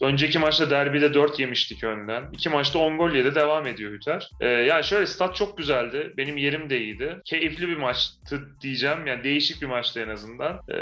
önceki 0.00 0.38
maçta 0.38 0.70
derbide 0.70 1.14
4 1.14 1.40
yemiştik 1.40 1.84
önden. 1.84 2.24
İki 2.32 2.48
maçta 2.48 2.78
10 2.78 2.98
gol 2.98 3.10
yedi 3.10 3.34
devam 3.34 3.66
ediyor 3.66 3.92
Hüter. 3.92 4.30
E, 4.40 4.46
yani 4.48 4.84
şöyle 4.84 5.06
stat 5.06 5.36
çok 5.36 5.58
güzeldi. 5.58 6.12
Benim 6.16 6.36
yerim 6.36 6.70
de 6.70 6.80
iyiydi. 6.80 7.20
Keyifli 7.24 7.68
bir 7.68 7.76
maçtı 7.76 8.48
diyeceğim. 8.62 9.06
Yani 9.06 9.24
değişik 9.24 9.62
bir 9.62 9.66
maçtı 9.66 10.00
en 10.00 10.08
azından. 10.08 10.60
E, 10.68 10.76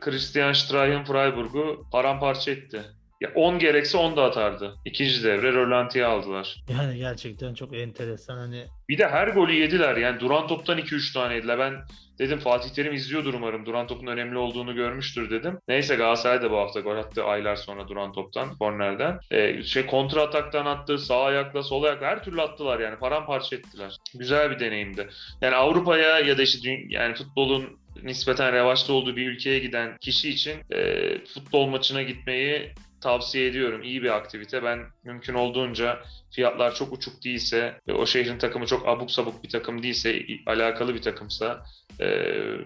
Christian 0.00 0.52
Streichen 0.52 1.04
Freiburg'u 1.04 1.84
paramparça 1.92 2.50
etti. 2.50 2.82
Ya 3.20 3.32
10 3.34 3.58
gerekse 3.58 3.98
10 3.98 4.16
da 4.16 4.24
atardı. 4.24 4.74
İkinci 4.84 5.24
devre 5.24 5.52
rölantiye 5.52 6.04
aldılar. 6.04 6.56
Yani 6.68 6.98
gerçekten 6.98 7.54
çok 7.54 7.76
enteresan 7.76 8.36
hani 8.36 8.64
Bir 8.88 8.98
de 8.98 9.08
her 9.08 9.28
golü 9.28 9.52
yediler. 9.52 9.96
Yani 9.96 10.20
duran 10.20 10.46
toptan 10.46 10.78
2-3 10.78 11.12
tane 11.14 11.34
yediler. 11.34 11.58
Ben 11.58 11.74
dedim 12.18 12.38
Fatih 12.38 12.70
Terim 12.70 12.92
izliyordur 12.92 13.34
umarım. 13.34 13.66
Duran 13.66 13.86
topun 13.86 14.06
önemli 14.06 14.38
olduğunu 14.38 14.74
görmüştür 14.74 15.30
dedim. 15.30 15.58
Neyse 15.68 15.96
Galatasaray 15.96 16.42
da 16.42 16.50
bu 16.50 16.56
hafta 16.56 16.80
gol 16.80 16.96
attı 16.96 17.24
aylar 17.24 17.56
sonra 17.56 17.88
duran 17.88 18.12
toptan, 18.12 18.56
kornerden. 18.56 19.18
Ee, 19.30 19.62
şey 19.62 19.86
kontra 19.86 20.22
ataktan 20.22 20.66
attı, 20.66 20.98
sağ 20.98 21.22
ayakla, 21.22 21.62
sol 21.62 21.82
ayakla 21.82 22.06
her 22.06 22.24
türlü 22.24 22.42
attılar 22.42 22.80
yani. 22.80 22.98
Paramparça 22.98 23.56
ettiler. 23.56 23.96
Güzel 24.14 24.50
bir 24.50 24.58
deneyimdi. 24.58 25.08
Yani 25.40 25.54
Avrupa'ya 25.54 26.18
ya 26.18 26.38
da 26.38 26.42
işte 26.42 26.84
yani 26.88 27.14
futbolun 27.14 27.78
nispeten 28.02 28.52
revaçta 28.52 28.92
olduğu 28.92 29.16
bir 29.16 29.30
ülkeye 29.30 29.58
giden 29.58 29.96
kişi 30.00 30.30
için 30.30 30.60
e, 30.70 31.10
futbol 31.24 31.66
maçına 31.66 32.02
gitmeyi 32.02 32.72
tavsiye 33.00 33.46
ediyorum. 33.46 33.82
İyi 33.82 34.02
bir 34.02 34.16
aktivite. 34.16 34.62
Ben 34.62 34.78
mümkün 35.04 35.34
olduğunca 35.34 35.98
fiyatlar 36.34 36.74
çok 36.74 36.92
uçuk 36.92 37.24
değilse 37.24 37.80
ve 37.88 37.92
o 37.92 38.06
şehrin 38.06 38.38
takımı 38.38 38.66
çok 38.66 38.88
abuk 38.88 39.10
sabuk 39.10 39.44
bir 39.44 39.48
takım 39.48 39.82
değilse, 39.82 40.22
alakalı 40.46 40.94
bir 40.94 41.02
takımsa, 41.02 41.64
e, 42.00 42.06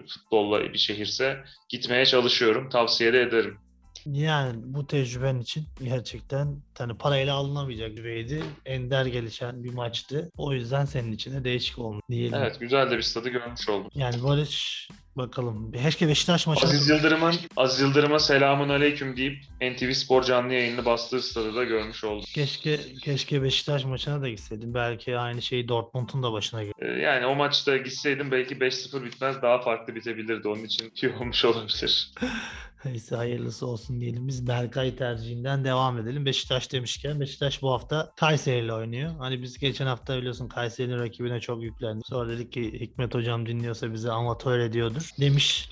futbolla 0.07 0.73
bir 0.73 0.77
şehirse 0.77 1.43
gitmeye 1.69 2.05
çalışıyorum. 2.05 2.69
Tavsiye 2.69 3.13
de 3.13 3.21
ederim. 3.21 3.62
Yani 4.05 4.53
bu 4.63 4.87
tecrüben 4.87 5.39
için 5.39 5.65
gerçekten 5.83 6.61
hani 6.77 6.97
parayla 6.97 7.35
alınamayacak 7.35 7.97
düzeydi. 7.97 8.43
Ender 8.65 9.05
gelişen 9.05 9.63
bir 9.63 9.73
maçtı. 9.73 10.31
O 10.37 10.53
yüzden 10.53 10.85
senin 10.85 11.11
için 11.11 11.33
de 11.33 11.43
değişik 11.43 11.79
olmuş 11.79 12.01
diyelim. 12.09 12.33
Evet, 12.33 12.59
güzel 12.59 12.91
de 12.91 12.97
bir 12.97 13.01
stadı 13.01 13.29
görmüş 13.29 13.69
oldum. 13.69 13.89
Yani 13.95 14.23
Barış 14.23 14.87
bakalım. 15.15 15.71
Keşke 15.71 16.07
Beşiktaş 16.07 16.47
maçı 16.47 16.65
Aziz 16.65 16.89
Yıldırım'ın 16.89 17.35
Aziz 17.57 17.79
Yıldırım'a 17.79 18.19
selamun 18.19 18.69
aleyküm 18.69 19.17
deyip 19.17 19.43
NTV 19.61 19.91
Spor 19.91 20.23
canlı 20.23 20.53
yayını 20.53 20.85
bastığı 20.85 21.21
stadı 21.21 21.55
da 21.55 21.63
görmüş 21.63 22.03
oldum. 22.03 22.25
keşke 22.33 22.79
keşke 23.03 23.43
Beşiktaş 23.43 23.85
maçına 23.85 24.21
da 24.21 24.29
gitseydin. 24.29 24.73
Belki 24.73 25.17
aynı 25.17 25.41
şey 25.41 25.67
Dortmund'un 25.67 26.23
da 26.23 26.31
başına 26.33 26.63
gelir. 26.63 26.73
E, 26.97 27.01
Yani 27.01 27.25
o 27.25 27.35
maçta 27.35 27.77
gitseydim 27.77 28.31
belki 28.31 28.55
5-0 28.55 29.03
bitmez 29.05 29.41
daha 29.41 29.61
farklı 29.61 29.95
bitebilirdi. 29.95 30.47
Onun 30.47 30.63
için 30.63 30.91
iyi 31.03 31.13
olmuş 31.13 31.45
olabilir. 31.45 32.11
Neyse 32.85 33.15
hayırlısı 33.15 33.67
olsun 33.67 34.01
diyelim. 34.01 34.27
Biz 34.27 34.47
Berkay 34.47 34.95
tercihinden 34.95 35.63
devam 35.63 35.99
edelim. 35.99 36.25
Beşiktaş 36.25 36.71
demişken 36.71 37.19
Beşiktaş 37.19 37.61
bu 37.61 37.71
hafta 37.71 38.13
Kayseri 38.17 38.65
ile 38.65 38.73
oynuyor. 38.73 39.15
Hani 39.17 39.41
biz 39.41 39.57
geçen 39.57 39.85
hafta 39.85 40.17
biliyorsun 40.17 40.47
Kayseri'nin 40.47 40.99
rakibine 40.99 41.39
çok 41.39 41.63
yüklendik. 41.63 42.07
Sonra 42.07 42.29
dedik 42.29 42.51
ki 42.51 42.79
Hikmet 42.79 43.15
hocam 43.15 43.45
dinliyorsa 43.45 43.93
bizi 43.93 44.11
amatör 44.11 44.59
ediyordur 44.59 45.09
demiş. 45.19 45.69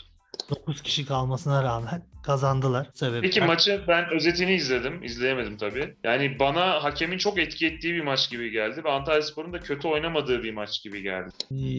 9 0.50 0.82
kişi 0.82 1.06
kalmasına 1.06 1.64
rağmen 1.64 2.11
kazandılar. 2.24 2.90
Sebep. 2.94 3.22
Peki 3.22 3.42
maçı 3.42 3.84
ben 3.88 4.10
özetini 4.10 4.54
izledim. 4.54 5.04
İzleyemedim 5.04 5.58
tabii. 5.58 5.96
Yani 6.04 6.40
bana 6.40 6.84
hakemin 6.84 7.18
çok 7.18 7.40
etki 7.40 7.68
ettiği 7.68 7.94
bir 7.94 8.04
maç 8.04 8.30
gibi 8.30 8.52
geldi. 8.52 8.84
Ve 8.84 8.92
Antalyaspor'un 8.92 9.54
da 9.54 9.60
kötü 9.60 9.88
oynamadığı 9.88 10.44
bir 10.44 10.54
maç 10.54 10.84
gibi 10.84 11.02
geldi. 11.02 11.30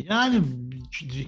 Yani 0.09 0.43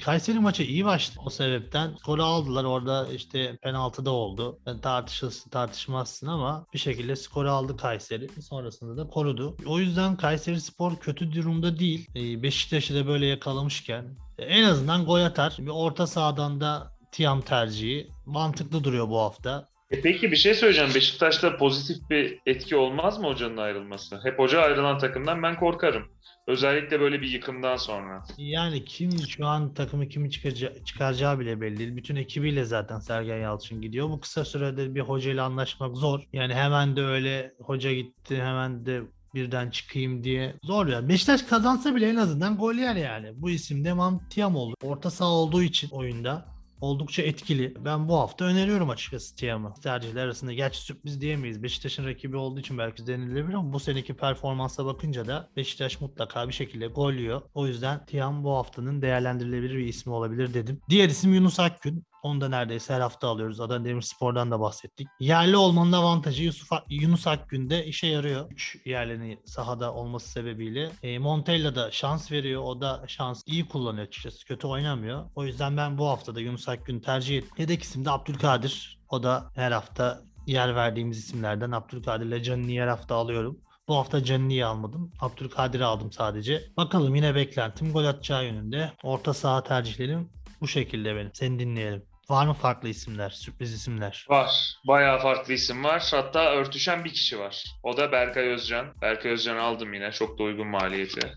Kayseri 0.05 0.39
maçı 0.39 0.63
iyi 0.63 0.85
başladı 0.85 1.21
o 1.27 1.31
sebepten. 1.31 1.95
Skoru 2.01 2.23
aldılar 2.23 2.65
orada 2.65 3.09
işte 3.13 3.57
penaltı 3.63 4.05
da 4.05 4.11
oldu. 4.11 4.59
Yani 4.67 4.81
tartışılsın 4.81 5.51
tartışmazsın 5.51 6.27
ama 6.27 6.67
bir 6.75 6.79
şekilde 6.79 7.17
skoru 7.17 7.51
aldı 7.51 7.77
Kayseri. 7.77 8.29
Sonrasında 8.43 8.97
da 8.97 9.09
korudu. 9.09 9.57
O 9.67 9.79
yüzden 9.79 10.17
Kayseri 10.17 10.61
Spor 10.61 10.97
kötü 10.97 11.33
durumda 11.33 11.79
değil. 11.79 12.09
Ee, 12.17 12.43
Beşiktaş'ı 12.43 12.95
da 12.95 13.07
böyle 13.07 13.27
yakalamışken 13.27 14.05
en 14.39 14.65
azından 14.65 15.05
gol 15.05 15.21
atar. 15.21 15.57
Bir 15.59 15.71
orta 15.71 16.07
sahadan 16.07 16.61
da 16.61 16.94
Tiam 17.15 17.41
tercihi 17.41 18.09
mantıklı 18.27 18.85
duruyor 18.85 19.09
bu 19.09 19.19
hafta. 19.19 19.69
E 19.91 20.01
peki 20.01 20.31
bir 20.33 20.37
şey 20.37 20.55
söyleyeceğim. 20.55 20.95
Beşiktaş'ta 20.95 21.57
pozitif 21.57 22.11
bir 22.11 22.39
etki 22.47 22.77
olmaz 22.77 23.19
mı 23.19 23.27
hocanın 23.27 23.57
ayrılması? 23.57 24.21
Hep 24.25 24.39
hoca 24.39 24.61
ayrılan 24.61 24.99
takımdan 24.99 25.43
ben 25.43 25.57
korkarım. 25.57 26.03
Özellikle 26.47 27.01
böyle 27.01 27.21
bir 27.23 27.29
yıkımdan 27.29 27.77
sonra. 27.77 28.25
Yani 28.39 28.85
kim 28.85 29.19
şu 29.19 29.47
an 29.47 29.75
takımı 29.75 30.09
kimi 30.09 30.31
çıkaracağı, 30.31 30.85
çıkaracağı 30.85 31.41
bile 31.41 31.61
belli 31.61 31.79
değil. 31.79 31.97
Bütün 31.97 32.17
ekibiyle 32.17 32.65
zaten 32.65 32.99
Sergen 32.99 33.39
Yalçın 33.39 33.81
gidiyor. 33.81 34.09
Bu 34.09 34.21
kısa 34.21 34.45
sürede 34.45 34.95
bir 34.95 35.01
hocayla 35.01 35.45
anlaşmak 35.45 35.97
zor. 35.97 36.21
Yani 36.33 36.55
hemen 36.55 36.97
de 36.97 37.03
öyle 37.03 37.53
hoca 37.61 37.93
gitti 37.93 38.43
hemen 38.43 38.87
de 38.87 39.03
birden 39.35 39.71
çıkayım 39.71 40.25
diye 40.25 40.55
zor 40.63 40.87
ya. 40.87 41.09
Beşiktaş 41.09 41.43
kazansa 41.43 41.95
bile 41.95 42.09
en 42.09 42.17
azından 42.17 42.57
gol 42.57 42.75
yer 42.75 42.97
yani. 42.97 43.33
Bu 43.35 43.51
isim 43.51 43.85
de 43.85 43.95
Tiam 44.31 44.57
oldu. 44.57 44.75
Orta 44.83 45.11
saha 45.11 45.31
olduğu 45.31 45.63
için 45.63 45.91
oyunda 45.91 46.54
oldukça 46.85 47.23
etkili. 47.23 47.75
Ben 47.85 48.09
bu 48.09 48.15
hafta 48.15 48.45
öneriyorum 48.45 48.91
açıkçası 48.91 49.37
Tiam'ı. 49.37 49.75
Tercihler 49.83 50.25
arasında 50.25 50.53
gerçi 50.53 50.81
sürpriz 50.81 51.21
diyemeyiz. 51.21 51.63
Beşiktaş'ın 51.63 52.07
rakibi 52.07 52.37
olduğu 52.37 52.61
için 52.61 52.79
belki 52.79 53.07
denilebilir 53.07 53.55
ama 53.55 53.73
bu 53.73 53.81
seneki 53.81 54.15
performansa 54.15 54.87
bakınca 54.87 55.27
da 55.27 55.49
Beşiktaş 55.57 56.01
mutlaka 56.01 56.49
bir 56.49 56.53
şekilde 56.53 56.87
gol 56.87 57.13
yiyor. 57.13 57.43
O 57.55 57.67
yüzden 57.67 58.07
Tiam 58.07 58.45
bu 58.45 58.55
haftanın 58.57 59.03
değerlendirilebilir 59.03 59.75
bir 59.75 59.87
ismi 59.87 60.13
olabilir 60.13 60.55
dedim. 60.55 60.81
Diğer 60.89 61.09
isim 61.09 61.35
Yunus 61.35 61.61
Akgün. 61.61 62.05
Onu 62.25 62.41
da 62.41 62.49
neredeyse 62.49 62.95
her 62.95 63.01
hafta 63.01 63.29
alıyoruz. 63.29 63.61
Adana 63.61 63.85
Demirspor'dan 63.85 64.51
da 64.51 64.61
bahsettik. 64.61 65.09
Yerli 65.21 65.57
olmanın 65.57 65.93
avantajı 65.93 66.45
Yusuf, 66.45 66.69
Yunus 66.91 67.27
Akgün'de 67.27 67.87
işe 67.87 68.07
yarıyor. 68.07 68.51
3 68.51 68.77
yerlinin 68.85 69.41
sahada 69.45 69.95
olması 69.95 70.29
sebebiyle. 70.29 70.91
E, 71.03 71.19
Montella 71.19 71.75
da 71.75 71.91
şans 71.91 72.33
veriyor. 72.33 72.63
O 72.63 72.81
da 72.81 73.05
şans 73.07 73.43
iyi 73.47 73.69
kullanıyor 73.69 74.07
açıkçası. 74.07 74.45
Kötü 74.45 74.67
oynamıyor. 74.67 75.25
O 75.35 75.45
yüzden 75.45 75.77
ben 75.77 75.99
bu 75.99 76.09
hafta 76.09 76.35
da 76.35 76.41
Yunus 76.41 76.69
Akgün 76.69 77.01
tercih 77.01 77.39
ettim. 77.39 77.51
Yedek 77.59 77.83
isim 77.83 78.05
de 78.05 78.11
Abdülkadir. 78.11 78.99
O 79.09 79.23
da 79.23 79.51
her 79.55 79.73
hafta 79.73 80.23
yer 80.47 80.75
verdiğimiz 80.75 81.19
isimlerden 81.19 81.71
Abdülkadir 81.71 82.27
ile 82.27 82.43
Canini'yi 82.43 82.83
her 82.83 82.89
hafta 82.89 83.15
alıyorum. 83.15 83.61
Bu 83.89 83.97
hafta 83.97 84.25
Canini'yi 84.25 84.65
almadım. 84.65 85.13
Abdülkadir'i 85.21 85.85
aldım 85.85 86.13
sadece. 86.13 86.63
Bakalım 86.77 87.15
yine 87.15 87.35
beklentim 87.35 87.93
gol 87.93 88.05
atacağı 88.05 88.45
yönünde. 88.45 88.93
Orta 89.03 89.35
saha 89.35 89.63
tercihlerim 89.63 90.31
bu 90.61 90.69
şekilde 90.69 91.17
benim. 91.17 91.31
Seni 91.35 91.59
dinleyelim. 91.59 92.14
Var 92.31 92.47
mı 92.47 92.55
farklı 92.55 92.89
isimler, 92.89 93.31
sürpriz 93.31 93.73
isimler? 93.73 94.27
Var. 94.29 94.75
Bayağı 94.87 95.19
farklı 95.19 95.53
isim 95.53 95.85
var. 95.85 96.09
Hatta 96.11 96.53
örtüşen 96.53 97.05
bir 97.05 97.13
kişi 97.13 97.39
var. 97.39 97.65
O 97.83 97.97
da 97.97 98.13
Berkay 98.13 98.49
Özcan. 98.49 98.87
Berkay 99.03 99.33
Özcan'ı 99.33 99.63
aldım 99.63 99.95
yine. 99.95 100.13
Çok 100.13 100.39
da 100.39 100.43
uygun 100.43 100.67
maliyeti 100.67 101.33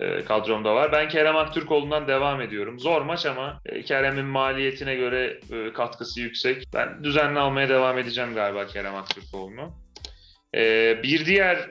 e, 0.00 0.24
kadromda 0.24 0.74
var. 0.74 0.92
Ben 0.92 1.08
Kerem 1.08 1.36
Aktürkoğlu'ndan 1.36 2.08
devam 2.08 2.40
ediyorum. 2.40 2.78
Zor 2.80 3.02
maç 3.02 3.26
ama 3.26 3.60
e, 3.66 3.82
Kerem'in 3.82 4.24
maliyetine 4.24 4.94
göre 4.94 5.40
e, 5.52 5.72
katkısı 5.72 6.20
yüksek. 6.20 6.64
Ben 6.74 7.04
düzenli 7.04 7.38
almaya 7.38 7.68
devam 7.68 7.98
edeceğim 7.98 8.34
galiba 8.34 8.66
Kerem 8.66 8.94
Aktürkoğlu'nu. 8.94 9.84
Bir 11.02 11.26
diğer 11.26 11.68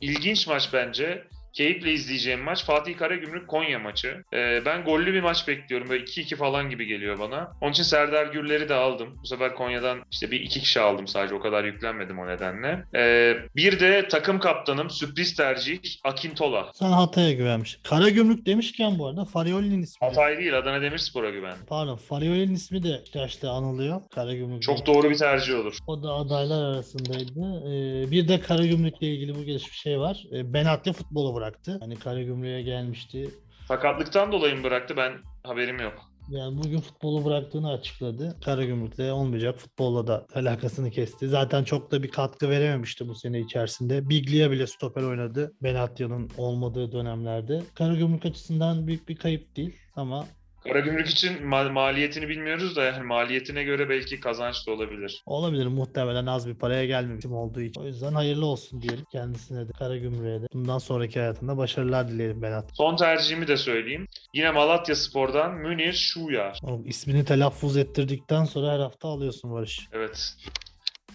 ilginç 0.00 0.46
maç 0.46 0.68
bence 0.72 1.24
keyifle 1.54 1.92
izleyeceğim 1.92 2.40
maç 2.40 2.64
Fatih 2.64 2.96
Karagümrük 2.96 3.48
Konya 3.48 3.78
maçı. 3.78 4.24
Ee, 4.34 4.62
ben 4.66 4.84
gollü 4.84 5.14
bir 5.14 5.20
maç 5.20 5.48
bekliyorum. 5.48 5.88
Böyle 5.88 6.04
2-2 6.04 6.36
falan 6.36 6.70
gibi 6.70 6.86
geliyor 6.86 7.18
bana. 7.18 7.52
Onun 7.60 7.72
için 7.72 7.82
Serdar 7.82 8.26
Gürler'i 8.26 8.68
de 8.68 8.74
aldım. 8.74 9.08
Bu 9.22 9.26
sefer 9.26 9.54
Konya'dan 9.54 9.98
işte 10.10 10.30
bir 10.30 10.40
iki 10.40 10.60
kişi 10.60 10.80
aldım 10.80 11.06
sadece. 11.08 11.34
O 11.34 11.40
kadar 11.40 11.64
yüklenmedim 11.64 12.18
o 12.18 12.26
nedenle. 12.26 12.84
Ee, 12.94 13.36
bir 13.56 13.80
de 13.80 14.08
takım 14.08 14.38
kaptanım 14.40 14.90
sürpriz 14.90 15.36
tercih 15.36 15.78
Akintola. 16.04 16.70
Sen 16.74 16.90
Hatay'a 16.90 17.32
güvenmiş. 17.32 17.78
Karagümrük 17.82 18.46
demişken 18.46 18.98
bu 18.98 19.06
arada 19.06 19.24
Farioli'nin 19.24 19.82
ismi. 19.82 20.06
Hatay 20.06 20.38
değil 20.38 20.58
Adana 20.58 20.82
Demirspor'a 20.82 21.30
güven. 21.30 21.56
Pardon 21.68 21.96
Farioli'nin 21.96 22.54
ismi 22.54 22.82
de 22.82 23.00
yaşta 23.14 23.50
anılıyor. 23.50 24.00
Karagümrük. 24.14 24.62
Çok 24.62 24.86
doğru 24.86 25.10
bir 25.10 25.18
tercih 25.18 25.54
olur. 25.54 25.78
O 25.86 26.02
da 26.02 26.12
adaylar 26.12 26.64
arasındaydı. 26.64 27.40
Ee, 27.68 28.10
bir 28.10 28.28
de 28.28 28.40
Karagümrük'le 28.40 29.02
ilgili 29.02 29.34
bu 29.34 29.44
gelişmiş 29.44 29.80
şey 29.80 30.00
var. 30.00 30.24
Ee, 30.32 30.54
Benatli 30.54 30.92
futbolu 30.92 31.34
bıraktı 31.34 31.43
bıraktı. 31.44 31.76
Hani 31.80 31.98
Karagümrük'e 31.98 32.62
gelmişti. 32.62 33.30
Sakatlıktan 33.68 34.32
dolayı 34.32 34.56
mı 34.56 34.64
bıraktı? 34.64 34.94
Ben 34.96 35.12
haberim 35.42 35.80
yok. 35.80 36.10
Yani 36.28 36.58
bugün 36.58 36.80
futbolu 36.80 37.24
bıraktığını 37.24 37.72
açıkladı. 37.72 38.36
Karagümrük'te 38.44 39.12
olmayacak. 39.12 39.58
Futbolla 39.58 40.06
da 40.06 40.26
alakasını 40.34 40.90
kesti. 40.90 41.28
Zaten 41.28 41.64
çok 41.64 41.90
da 41.90 42.02
bir 42.02 42.08
katkı 42.08 42.50
verememişti 42.50 43.08
bu 43.08 43.14
sene 43.14 43.40
içerisinde. 43.40 44.08
Biglia 44.08 44.50
bile 44.50 44.66
stoper 44.66 45.02
oynadı. 45.02 45.52
Benatya'nın 45.62 46.30
olmadığı 46.38 46.92
dönemlerde. 46.92 47.62
Karagümrük 47.74 48.26
açısından 48.26 48.86
büyük 48.86 49.08
bir 49.08 49.16
kayıp 49.16 49.56
değil 49.56 49.76
ama 49.96 50.26
Karagümrük 50.68 51.08
için 51.08 51.46
mal- 51.46 51.70
maliyetini 51.70 52.28
bilmiyoruz 52.28 52.76
da 52.76 52.84
yani 52.84 53.02
maliyetine 53.02 53.62
göre 53.64 53.88
belki 53.88 54.20
kazanç 54.20 54.66
da 54.66 54.72
olabilir. 54.72 55.22
Olabilir 55.26 55.66
muhtemelen 55.66 56.26
az 56.26 56.48
bir 56.48 56.54
paraya 56.54 56.84
gelmemişim 56.84 57.32
olduğu 57.32 57.60
için. 57.60 57.80
O 57.80 57.84
yüzden 57.84 58.12
hayırlı 58.12 58.46
olsun 58.46 58.82
diyelim 58.82 59.04
kendisine 59.12 59.68
de 59.68 59.72
Karagümrük'e 59.72 60.42
de. 60.42 60.46
Bundan 60.54 60.78
sonraki 60.78 61.20
hayatında 61.20 61.56
başarılar 61.56 62.08
dileyelim 62.08 62.42
Benat. 62.42 62.70
Son 62.74 62.96
tercihimi 62.96 63.48
de 63.48 63.56
söyleyeyim. 63.56 64.08
Yine 64.34 64.50
Malatya 64.50 64.94
Spor'dan 64.96 65.54
Münir 65.54 65.92
Şuyar. 65.92 66.58
Oğlum, 66.62 66.86
ismini 66.86 67.24
telaffuz 67.24 67.76
ettirdikten 67.76 68.44
sonra 68.44 68.72
her 68.72 68.78
hafta 68.78 69.08
alıyorsun 69.08 69.52
Barış. 69.52 69.88
Evet. 69.92 70.34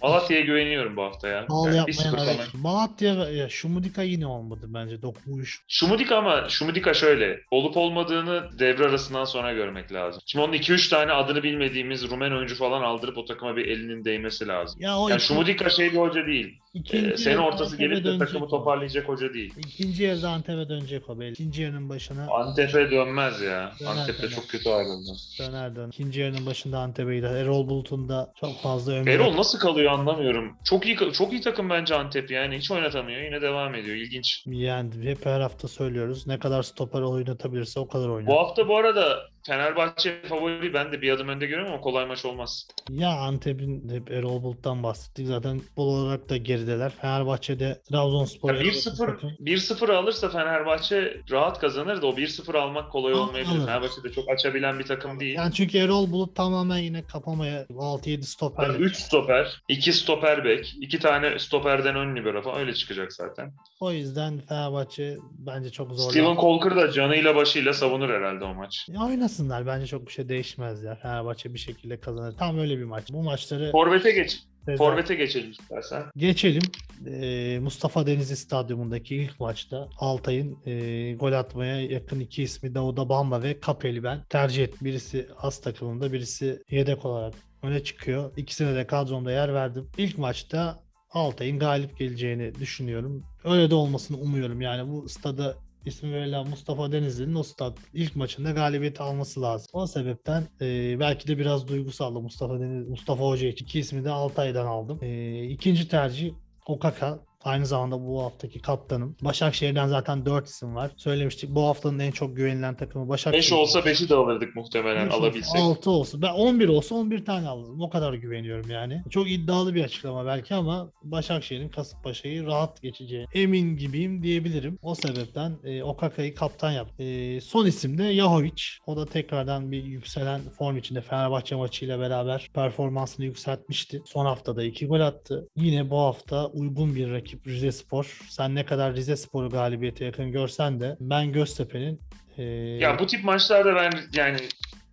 Malatya'ya 0.04 0.46
güveniyorum 0.46 0.96
bu 0.96 1.04
hafta 1.04 1.28
ya. 1.28 1.34
Yani 1.34 1.76
yapmaya 1.78 1.84
1-0 1.92 2.12
falan. 2.16 2.26
gerek. 2.26 2.40
Malatya 2.54 3.14
ya 3.14 3.50
Şumudika 3.50 4.04
yine 4.04 4.28
olmadı 4.28 4.62
bence. 4.68 5.02
Dokumuş. 5.02 5.62
Şumudika 5.68 6.18
ama 6.18 6.50
Şumudika 6.50 6.94
şöyle. 6.94 7.40
Olup 7.52 7.78
olmadığını 7.78 8.60
devre 8.60 8.86
arasından 8.86 9.26
sonra 9.26 9.54
görmek 9.54 9.94
lazım. 9.94 10.22
Şimdi 10.26 10.46
onun 10.46 10.54
2-3 10.54 10.90
tane 10.90 11.12
adını 11.12 11.44
bilmediğimiz 11.44 12.10
Rumen 12.12 12.32
oyuncu 12.32 12.56
falan 12.56 12.82
aldırıp 12.82 13.18
o 13.18 13.26
takıma 13.26 13.56
bir 13.56 13.66
elinin 13.68 14.06
değmesi 14.06 14.48
lazım. 14.48 14.82
Ya 14.82 14.98
o 14.98 15.10
Yani 15.10 15.18
iki- 15.18 15.28
Şumudika 15.28 15.70
şey 15.70 15.92
bir 15.92 15.98
hoca 15.98 16.26
değil. 16.28 16.58
İkinci 16.74 17.12
Ee, 17.14 17.18
sene 17.18 17.40
ortası 17.40 17.64
Antep'e 17.76 17.84
gelip 17.94 18.06
de 18.06 18.18
takımı 18.18 18.46
o. 18.46 18.48
toparlayacak 18.48 19.08
hoca 19.10 19.34
değil. 19.34 19.54
İkinci 19.58 20.04
yarıda 20.04 20.30
Antep'e 20.30 20.70
dönecek 20.70 21.10
o 21.10 21.20
belli. 21.20 21.32
İkinci 21.32 21.62
yarının 21.62 21.90
başına 21.90 22.28
Antep'e 22.32 22.92
dönmez 22.92 23.42
ya. 23.42 23.72
Döner, 23.80 23.92
Antep'te 23.92 24.24
döner. 24.24 24.36
çok 24.36 24.48
kötü 24.50 24.70
ayrıldı. 24.70 25.12
döner 25.40 25.76
dön. 25.76 25.88
İkinci 25.90 26.20
yarının 26.20 26.46
başında 26.46 26.80
Antep'e 26.80 27.16
gider. 27.16 27.36
Erol 27.36 27.68
Bulut'un 27.70 28.10
da 28.10 28.34
çok 28.40 28.62
fazla 28.62 28.94
ömrü. 28.94 29.12
Erol 29.12 29.38
nasıl 29.38 29.60
kalıyor 29.60 29.92
anlamıyorum. 29.92 30.58
Çok 30.64 30.86
iyi 30.86 30.98
çok 31.14 31.32
iyi 31.34 31.42
takım 31.42 31.70
bence 31.70 31.96
Antep 31.96 32.32
yani. 32.32 32.58
Hiç 32.58 32.72
oynatamıyor. 32.72 33.22
Yine 33.22 33.42
devam 33.42 33.76
ediyor. 33.76 33.96
İlginç. 33.96 34.44
Yani 34.46 34.90
hep 35.04 35.26
her 35.26 35.42
hafta 35.42 35.68
söylüyoruz. 35.68 36.28
Ne 36.28 36.40
kadar 36.40 36.64
stoper 36.64 37.02
oynatabilirse 37.02 37.80
o 37.80 37.88
kadar 37.88 38.08
oynar. 38.10 38.28
Bu 38.28 38.40
hafta 38.40 38.68
bu 38.68 38.78
arada 38.78 39.18
Fenerbahçe 39.46 40.22
favori 40.30 40.74
ben 40.74 40.92
de 40.92 41.02
bir 41.02 41.12
adım 41.12 41.28
önde 41.28 41.46
görüyorum 41.46 41.74
ama 41.74 41.82
kolay 41.82 42.06
maç 42.06 42.26
olmaz. 42.26 42.68
Ya 42.90 43.10
Antep'in 43.10 43.90
hep 43.90 44.12
Erol 44.12 44.44
Bulut'tan 44.44 44.84
bahsettik. 44.84 45.28
Zaten 45.28 45.60
futbol 45.60 45.88
olarak 45.88 46.30
da 46.30 46.38
gerideler. 46.38 46.92
Fenerbahçe'de 47.02 47.82
Trabzonspor 47.92 48.54
Ya 48.54 48.62
1-0 48.62 49.38
1-0 49.40 49.94
alırsa 49.94 50.30
Fenerbahçe 50.30 51.22
rahat 51.32 51.60
kazanır 51.60 52.02
da 52.02 52.08
o 52.08 52.12
1-0 52.12 52.58
almak 52.58 52.92
kolay 52.92 53.14
olmayabilir. 53.14 53.56
alır. 53.56 53.66
Fenerbahçe 53.66 54.04
de 54.04 54.12
çok 54.12 54.30
açabilen 54.30 54.80
bir 54.80 54.84
takım 54.84 55.20
değil. 55.20 55.36
Yani 55.36 55.54
çünkü 55.54 55.78
Erol 55.78 56.12
Bulut 56.12 56.36
tamamen 56.36 56.78
yine 56.78 57.04
kapamaya 57.04 57.64
6-7 57.64 58.22
stoper. 58.24 58.70
3 58.70 58.96
stoper, 58.96 59.62
2 59.68 59.94
stoper 59.94 60.44
bek, 60.46 60.76
2 60.82 61.00
tane 61.00 61.40
stoperden 61.40 61.96
ön 61.96 62.16
libero 62.16 62.42
falan 62.42 62.60
öyle 62.60 62.74
çıkacak 62.74 63.14
zaten. 63.14 63.54
O 63.80 63.92
yüzden 63.92 64.40
Fenerbahçe 64.50 65.18
bence 65.38 65.70
çok 65.70 65.92
zor. 65.92 66.12
Steven 66.12 66.36
Colker 66.36 66.76
da 66.76 66.92
canıyla 66.92 67.36
başıyla 67.36 67.74
savunur 67.74 68.10
herhalde 68.10 68.44
o 68.46 68.54
maç. 68.54 68.86
Ya 68.90 69.10
oynasınlar. 69.30 69.68
Bence 69.68 69.88
çok 69.88 70.08
bir 70.08 70.12
şey 70.12 70.30
değişmez 70.30 70.84
ya. 70.84 70.96
Fenerbahçe 70.96 71.54
bir 71.54 71.60
şekilde 71.60 72.00
kazanır. 72.00 72.38
Tam 72.38 72.60
öyle 72.60 72.78
bir 72.78 72.84
maç. 72.84 73.04
Bu 73.12 73.24
maçları 73.24 73.72
Forvet'e 73.72 74.12
geç. 74.12 74.40
Sezer- 74.66 74.78
Forvet'e 74.78 75.16
geçelim 75.16 75.52
istersen. 75.52 76.04
geçelim. 76.18 76.62
Ee, 77.08 77.60
Mustafa 77.62 78.08
Denizli 78.08 78.36
Stadyumundaki 78.36 79.16
ilk 79.16 79.40
maçta 79.40 79.90
Altay'ın 80.00 80.58
e, 80.66 81.14
gol 81.14 81.32
atmaya 81.32 81.82
yakın 81.82 82.20
iki 82.20 82.44
ismi 82.44 82.76
Dauda 82.76 83.10
Bamba 83.10 83.44
ve 83.44 83.60
Kapeli 83.60 84.04
ben 84.04 84.24
tercih 84.30 84.64
ettim. 84.64 84.80
Birisi 84.82 85.28
az 85.38 85.62
takımında, 85.62 86.14
birisi 86.14 86.64
yedek 86.70 87.06
olarak 87.06 87.34
öne 87.64 87.84
çıkıyor. 87.84 88.32
İkisine 88.38 88.76
de 88.76 88.88
kadromda 88.88 89.32
yer 89.32 89.54
verdim. 89.54 89.88
İlk 89.98 90.18
maçta 90.18 90.84
Altay'ın 91.12 91.60
galip 91.60 91.98
geleceğini 91.98 92.56
düşünüyorum. 92.56 93.24
Öyle 93.44 93.70
de 93.70 93.76
olmasını 93.76 94.18
umuyorum. 94.18 94.62
Yani 94.62 94.92
bu 94.92 95.10
stada 95.10 95.56
ismi 95.90 96.14
verilen 96.14 96.50
Mustafa 96.50 96.92
Denizli'nin 96.92 97.36
o 97.36 97.44
stat 97.44 97.78
ilk 97.94 98.16
maçında 98.16 98.52
galibiyet 98.52 99.02
alması 99.02 99.42
lazım. 99.42 99.68
O 99.74 99.88
sebepten 99.88 100.44
e, 100.62 101.00
belki 101.00 101.28
de 101.28 101.38
biraz 101.38 101.68
duygusaldı 101.68 102.20
Mustafa 102.20 102.60
Deniz, 102.60 102.88
Mustafa 102.88 103.24
Hoca 103.24 103.48
için. 103.48 103.66
İki 103.66 103.80
ismi 103.80 104.04
de 104.04 104.10
Altay'dan 104.10 104.66
aldım. 104.66 105.00
E, 105.02 105.44
ikinci 105.44 105.88
tercih 105.88 106.34
Okaka. 106.70 107.20
Aynı 107.44 107.66
zamanda 107.66 108.02
bu 108.02 108.24
haftaki 108.24 108.60
kaptanım. 108.60 109.16
Başakşehir'den 109.22 109.88
zaten 109.88 110.26
4 110.26 110.48
isim 110.48 110.76
var. 110.76 110.92
Söylemiştik 110.98 111.50
bu 111.50 111.64
haftanın 111.64 112.00
en 112.00 112.12
çok 112.12 112.36
güvenilen 112.36 112.76
takımı 112.78 113.10
Başakşehir. 113.10 113.44
5 113.44 113.52
olsa 113.54 113.80
5'i 113.80 114.10
de 114.10 114.16
alırdık 114.16 114.56
muhtemelen 114.56 115.10
alabilsek. 115.10 115.62
6 115.62 115.92
olsun. 115.92 116.22
Ben 116.22 116.34
11 116.34 116.68
olsa 116.68 116.96
11 116.96 117.26
tane 117.26 117.48
alırım. 117.48 117.82
O 117.82 117.90
kadar 117.90 118.14
güveniyorum 118.14 118.70
yani. 118.70 119.04
Çok 119.10 119.32
iddialı 119.32 119.76
bir 119.76 119.84
açıklama 119.84 120.26
belki 120.26 120.56
ama 120.56 120.92
Başakşehir'in 121.04 121.70
Kasımpaşa'yı 121.70 122.46
rahat 122.46 122.82
geçeceği 122.82 123.26
emin 123.34 123.78
gibiyim 123.78 124.24
diyebilirim. 124.24 124.80
O 124.82 124.96
sebepten 124.96 125.58
e, 125.64 125.84
Okaka'yı 125.84 126.36
kaptan 126.36 126.72
yaptım. 126.72 127.06
E, 127.06 127.42
son 127.42 127.66
isim 127.66 127.98
de 127.98 128.04
Yahovic. 128.04 128.64
O 128.88 128.98
da 128.98 129.06
tekrardan 129.06 129.72
bir 129.72 129.84
yükselen 129.84 130.42
form 130.58 130.78
içinde 130.78 131.02
Fenerbahçe 131.02 131.56
maçıyla 131.56 132.00
beraber 132.00 132.50
performansını 132.54 133.26
yükseltmişti. 133.26 134.02
Son 134.06 134.26
haftada 134.26 134.64
2 134.64 134.88
gol 134.88 135.00
attı. 135.00 135.48
Yine 135.56 135.90
bu 135.90 135.98
hafta 135.98 136.48
uygun 136.48 136.96
bir 136.96 137.12
rakip 137.12 137.29
Rize 137.48 137.72
Spor. 137.72 138.20
Sen 138.30 138.56
ne 138.56 138.66
kadar 138.66 138.96
Rize 138.96 139.16
Spor'u 139.16 139.50
galibiyete 139.50 140.06
yakın 140.06 140.32
görsen 140.32 140.80
de 140.80 140.98
ben 141.00 141.32
Göztepe'nin 141.34 142.02
e, 142.38 142.44
Ya 142.82 143.00
bu 143.00 143.08
tip 143.08 143.24
maçlarda 143.24 143.76
ben 143.76 143.92
yani 144.14 144.38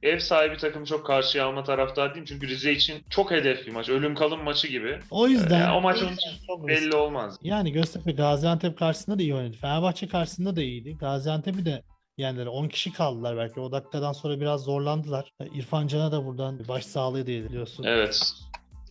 ev 0.03 0.19
sahibi 0.19 0.57
takımı 0.57 0.87
çok 0.87 1.07
karşıya 1.07 1.47
alma 1.47 1.65
taraftar 1.65 2.11
değilim. 2.15 2.25
Çünkü 2.29 2.49
Rize 2.49 2.73
için 2.73 3.05
çok 3.11 3.31
hedef 3.31 3.67
bir 3.67 3.73
maç. 3.73 3.89
Ölüm 3.89 4.15
kalım 4.15 4.43
maçı 4.45 4.69
gibi. 4.69 4.99
o 5.11 5.29
yüzden 5.29 5.61
Yani 5.61 5.77
o 5.77 5.81
maç 5.81 6.03
onun 6.03 6.13
için 6.13 6.31
çok 6.47 6.69
Belli 6.69 6.97
olmaz. 6.97 7.39
Yani 7.43 7.73
Göztepe 7.73 8.13
Gaziantep 8.13 8.79
karşısında 8.79 9.19
da 9.19 9.23
iyi 9.23 9.35
oynadı. 9.35 9.57
Fenerbahçe 9.61 10.09
karşısında 10.09 10.57
da 10.57 10.63
iyiydi. 10.63 10.97
Gaziantep'i 11.01 11.65
de 11.65 11.83
yendiler. 12.19 12.47
10 12.47 12.69
kişi 12.69 12.93
kaldılar 12.93 13.37
belki. 13.37 13.61
O 13.61 13.73
dakikadan 13.73 14.13
sonra 14.13 14.41
biraz 14.41 14.65
zorlandılar. 14.65 15.33
İrfan 15.55 15.87
Can'a 15.87 16.13
da 16.13 16.27
buradan 16.27 16.61
baş 16.69 16.87
sağlığı 16.87 17.27
diye 17.27 17.45
biliyorsun. 17.45 17.85
Evet. 17.85 18.33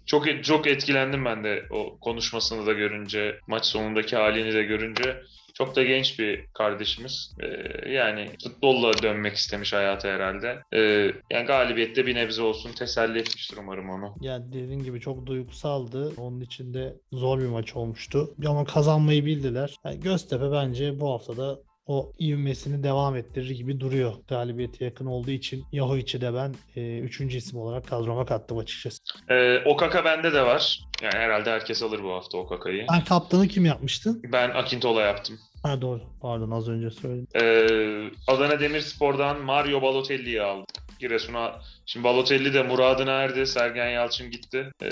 Çok 0.06 0.44
çok 0.44 0.68
etkilendim 0.68 1.26
ben 1.26 1.44
de 1.44 1.65
o 1.70 1.98
konuşmasını 2.00 2.65
da 2.65 2.74
görünce, 2.74 3.39
maç 3.48 3.65
sonundaki 3.65 4.15
halini 4.15 4.54
de 4.54 4.63
görünce. 4.63 5.22
Çok 5.54 5.76
da 5.76 5.84
genç 5.84 6.20
bir 6.20 6.46
kardeşimiz. 6.54 7.36
Ee, 7.39 7.89
yani 7.89 8.30
futbolla 8.44 9.04
dönmek 9.04 9.34
istemiş 9.36 9.74
hayata 9.74 10.08
herhalde. 10.08 10.60
Ee, 10.74 11.12
yani 11.32 11.46
galibiyette 11.46 12.06
bir 12.06 12.15
nebze 12.15 12.41
olsun 12.41 12.72
teselli 12.72 13.20
etmiştir 13.20 13.58
umarım 13.58 13.89
onu. 13.89 14.15
Yani 14.22 14.54
dediğin 14.54 14.84
gibi 14.84 15.00
çok 15.00 15.26
duygusaldı. 15.26 16.13
Onun 16.18 16.41
için 16.41 16.74
de 16.74 16.96
zor 17.12 17.39
bir 17.39 17.48
maç 17.48 17.76
olmuştu. 17.76 18.36
Ama 18.48 18.65
kazanmayı 18.65 19.26
bildiler. 19.26 19.76
Yani 19.86 20.00
Göztepe 20.00 20.52
bence 20.52 21.00
bu 21.00 21.12
haftada 21.12 21.60
o 21.88 22.13
ivmesini 22.19 22.84
devam 22.84 23.15
ettirir 23.15 23.50
gibi 23.50 23.80
duruyor. 23.80 24.13
Galibiyete 24.28 24.86
yakın 24.86 25.06
olduğu 25.06 25.32
için 25.32 25.65
Yahoviç'i 25.71 26.21
de 26.21 26.34
ben 26.34 26.56
e, 26.76 27.00
üçüncü 27.00 27.38
isim 27.38 27.60
olarak 27.60 27.88
kadroma 27.88 28.26
kattım 28.26 28.58
açıkçası. 28.58 28.98
Ee, 29.30 29.60
Okaka 29.65 30.06
bende 30.06 30.34
de 30.34 30.41
var. 30.45 30.80
Yani 31.04 31.13
herhalde 31.15 31.50
herkes 31.50 31.84
alır 31.84 32.04
bu 32.04 32.12
hafta 32.12 32.38
Okaka'yı. 32.38 32.86
Ben 32.93 33.04
kaptanı 33.04 33.48
kim 33.48 33.65
yapmıştın? 33.65 34.21
Ben 34.32 34.50
Akintola 34.50 35.02
yaptım. 35.02 35.39
Ha 35.63 35.82
doğru. 35.82 36.02
Pardon 36.21 36.52
az 36.52 36.69
önce 36.69 36.89
söyledim. 36.89 37.28
Ee, 37.36 38.12
Adana 38.28 38.60
Demirspor'dan 38.60 39.41
Mario 39.41 39.82
Balotelli'yi 39.82 40.41
aldım. 40.41 40.65
Giresun'a. 41.00 41.62
Şimdi 41.86 42.04
Balotelli 42.04 42.54
de 42.54 42.63
muradına 42.63 43.12
erdi. 43.12 43.48
Sergen 43.48 43.89
Yalçın 43.89 44.32
gitti. 44.32 44.71
Ee, 44.84 44.88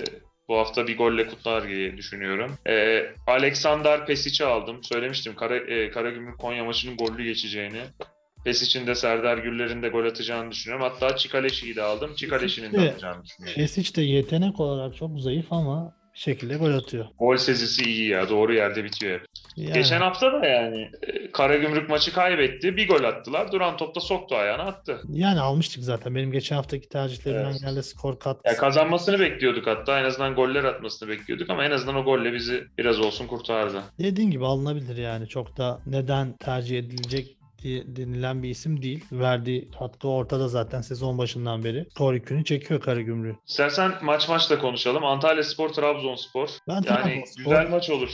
bu 0.48 0.58
hafta 0.58 0.88
bir 0.88 0.98
golle 0.98 1.28
kutlar 1.28 1.68
diye 1.68 1.98
düşünüyorum. 1.98 2.58
Ee, 2.68 3.04
Alexander 3.28 4.06
Pesic'i 4.06 4.46
aldım. 4.46 4.84
Söylemiştim 4.84 5.36
Kara, 5.36 5.58
e, 5.58 5.92
Karagümrük 5.92 6.40
Konya 6.40 6.64
maçının 6.66 6.98
gollü 6.98 7.24
geçeceğini. 7.24 7.82
Pesic'in 8.46 8.88
de 8.88 8.96
Serdar 8.96 9.38
Güller'in 9.38 9.84
de 9.84 9.90
gol 9.90 10.06
atacağını 10.06 10.52
düşünüyorum. 10.52 10.88
Hatta 10.90 11.16
Çikaleşi'yi 11.16 11.76
de 11.76 11.82
aldım. 11.82 12.16
Çikaleşi'nin 12.16 12.74
de 12.74 12.90
atacağını 12.90 13.24
düşünüyorum. 13.24 13.62
Pesic 13.62 13.96
de 13.96 14.02
yetenek 14.02 14.60
olarak 14.60 14.96
çok 14.96 15.20
zayıf 15.20 15.54
ama 15.54 15.96
bir 16.14 16.20
şekilde 16.20 16.56
gol 16.56 16.74
atıyor. 16.74 17.06
Gol 17.20 17.38
sezisi 17.38 17.84
iyi 17.84 18.10
ya. 18.10 18.30
Doğru 18.30 18.54
yerde 18.54 18.84
bitiyor 18.84 19.20
hep. 19.20 19.28
Yani, 19.56 19.74
Geçen 19.74 20.02
hafta 20.02 20.34
da 20.34 20.46
yani 20.46 20.90
e, 21.02 21.32
Karagümrük 21.32 21.90
maçı 21.90 22.14
kaybetti. 22.14 22.78
Bir 22.78 22.88
gol 22.88 23.04
attılar. 23.04 23.52
Duran 23.52 23.78
topta 23.78 24.02
soktu 24.02 24.36
ayağına 24.36 24.64
attı. 24.64 25.02
yani 25.10 25.40
almıştık 25.40 25.84
zaten. 25.84 26.16
Benim 26.16 26.32
geçen 26.32 26.56
haftaki 26.56 26.90
tercihlerimden 26.90 27.52
Evet. 27.52 27.62
geldi 27.62 27.84
skor 27.84 28.20
katkısı. 28.20 28.56
Ya 28.56 28.60
kazanmasını 28.62 29.20
bekliyorduk 29.20 29.68
hatta. 29.68 30.00
En 30.00 30.04
azından 30.04 30.36
goller 30.36 30.64
atmasını 30.64 31.10
bekliyorduk 31.10 31.50
ama 31.50 31.66
en 31.66 31.72
azından 31.72 31.96
o 31.96 32.04
golle 32.04 32.34
bizi 32.34 32.64
biraz 32.78 33.00
olsun 33.00 33.28
kurtardı. 33.28 33.82
Dediğin 34.00 34.32
gibi 34.32 34.46
alınabilir 34.46 34.98
yani. 34.98 35.28
Çok 35.28 35.58
da 35.58 35.80
neden 35.86 36.38
tercih 36.38 36.80
edilecek 36.80 37.38
denilen 37.86 38.44
bir 38.44 38.50
isim 38.50 38.82
değil. 38.82 39.06
Verdiği 39.12 39.70
katkı 39.80 40.08
ortada 40.08 40.48
zaten 40.48 40.82
sezon 40.82 41.18
başından 41.18 41.64
beri. 41.64 41.86
Skor 41.92 42.14
yükünü 42.14 42.46
çekiyor 42.46 42.82
Karagümrük. 42.82 43.36
İstersen 43.48 43.92
maç 44.02 44.30
maçla 44.30 44.60
konuşalım. 44.60 45.06
Antalya 45.06 45.44
Spor, 45.44 45.70
Trabzonspor. 45.70 46.50
Ben 46.68 46.74
Yani 46.74 46.86
Trabzonspor- 46.86 47.38
güzel 47.38 47.70
maç 47.70 47.90
olur. 47.90 48.10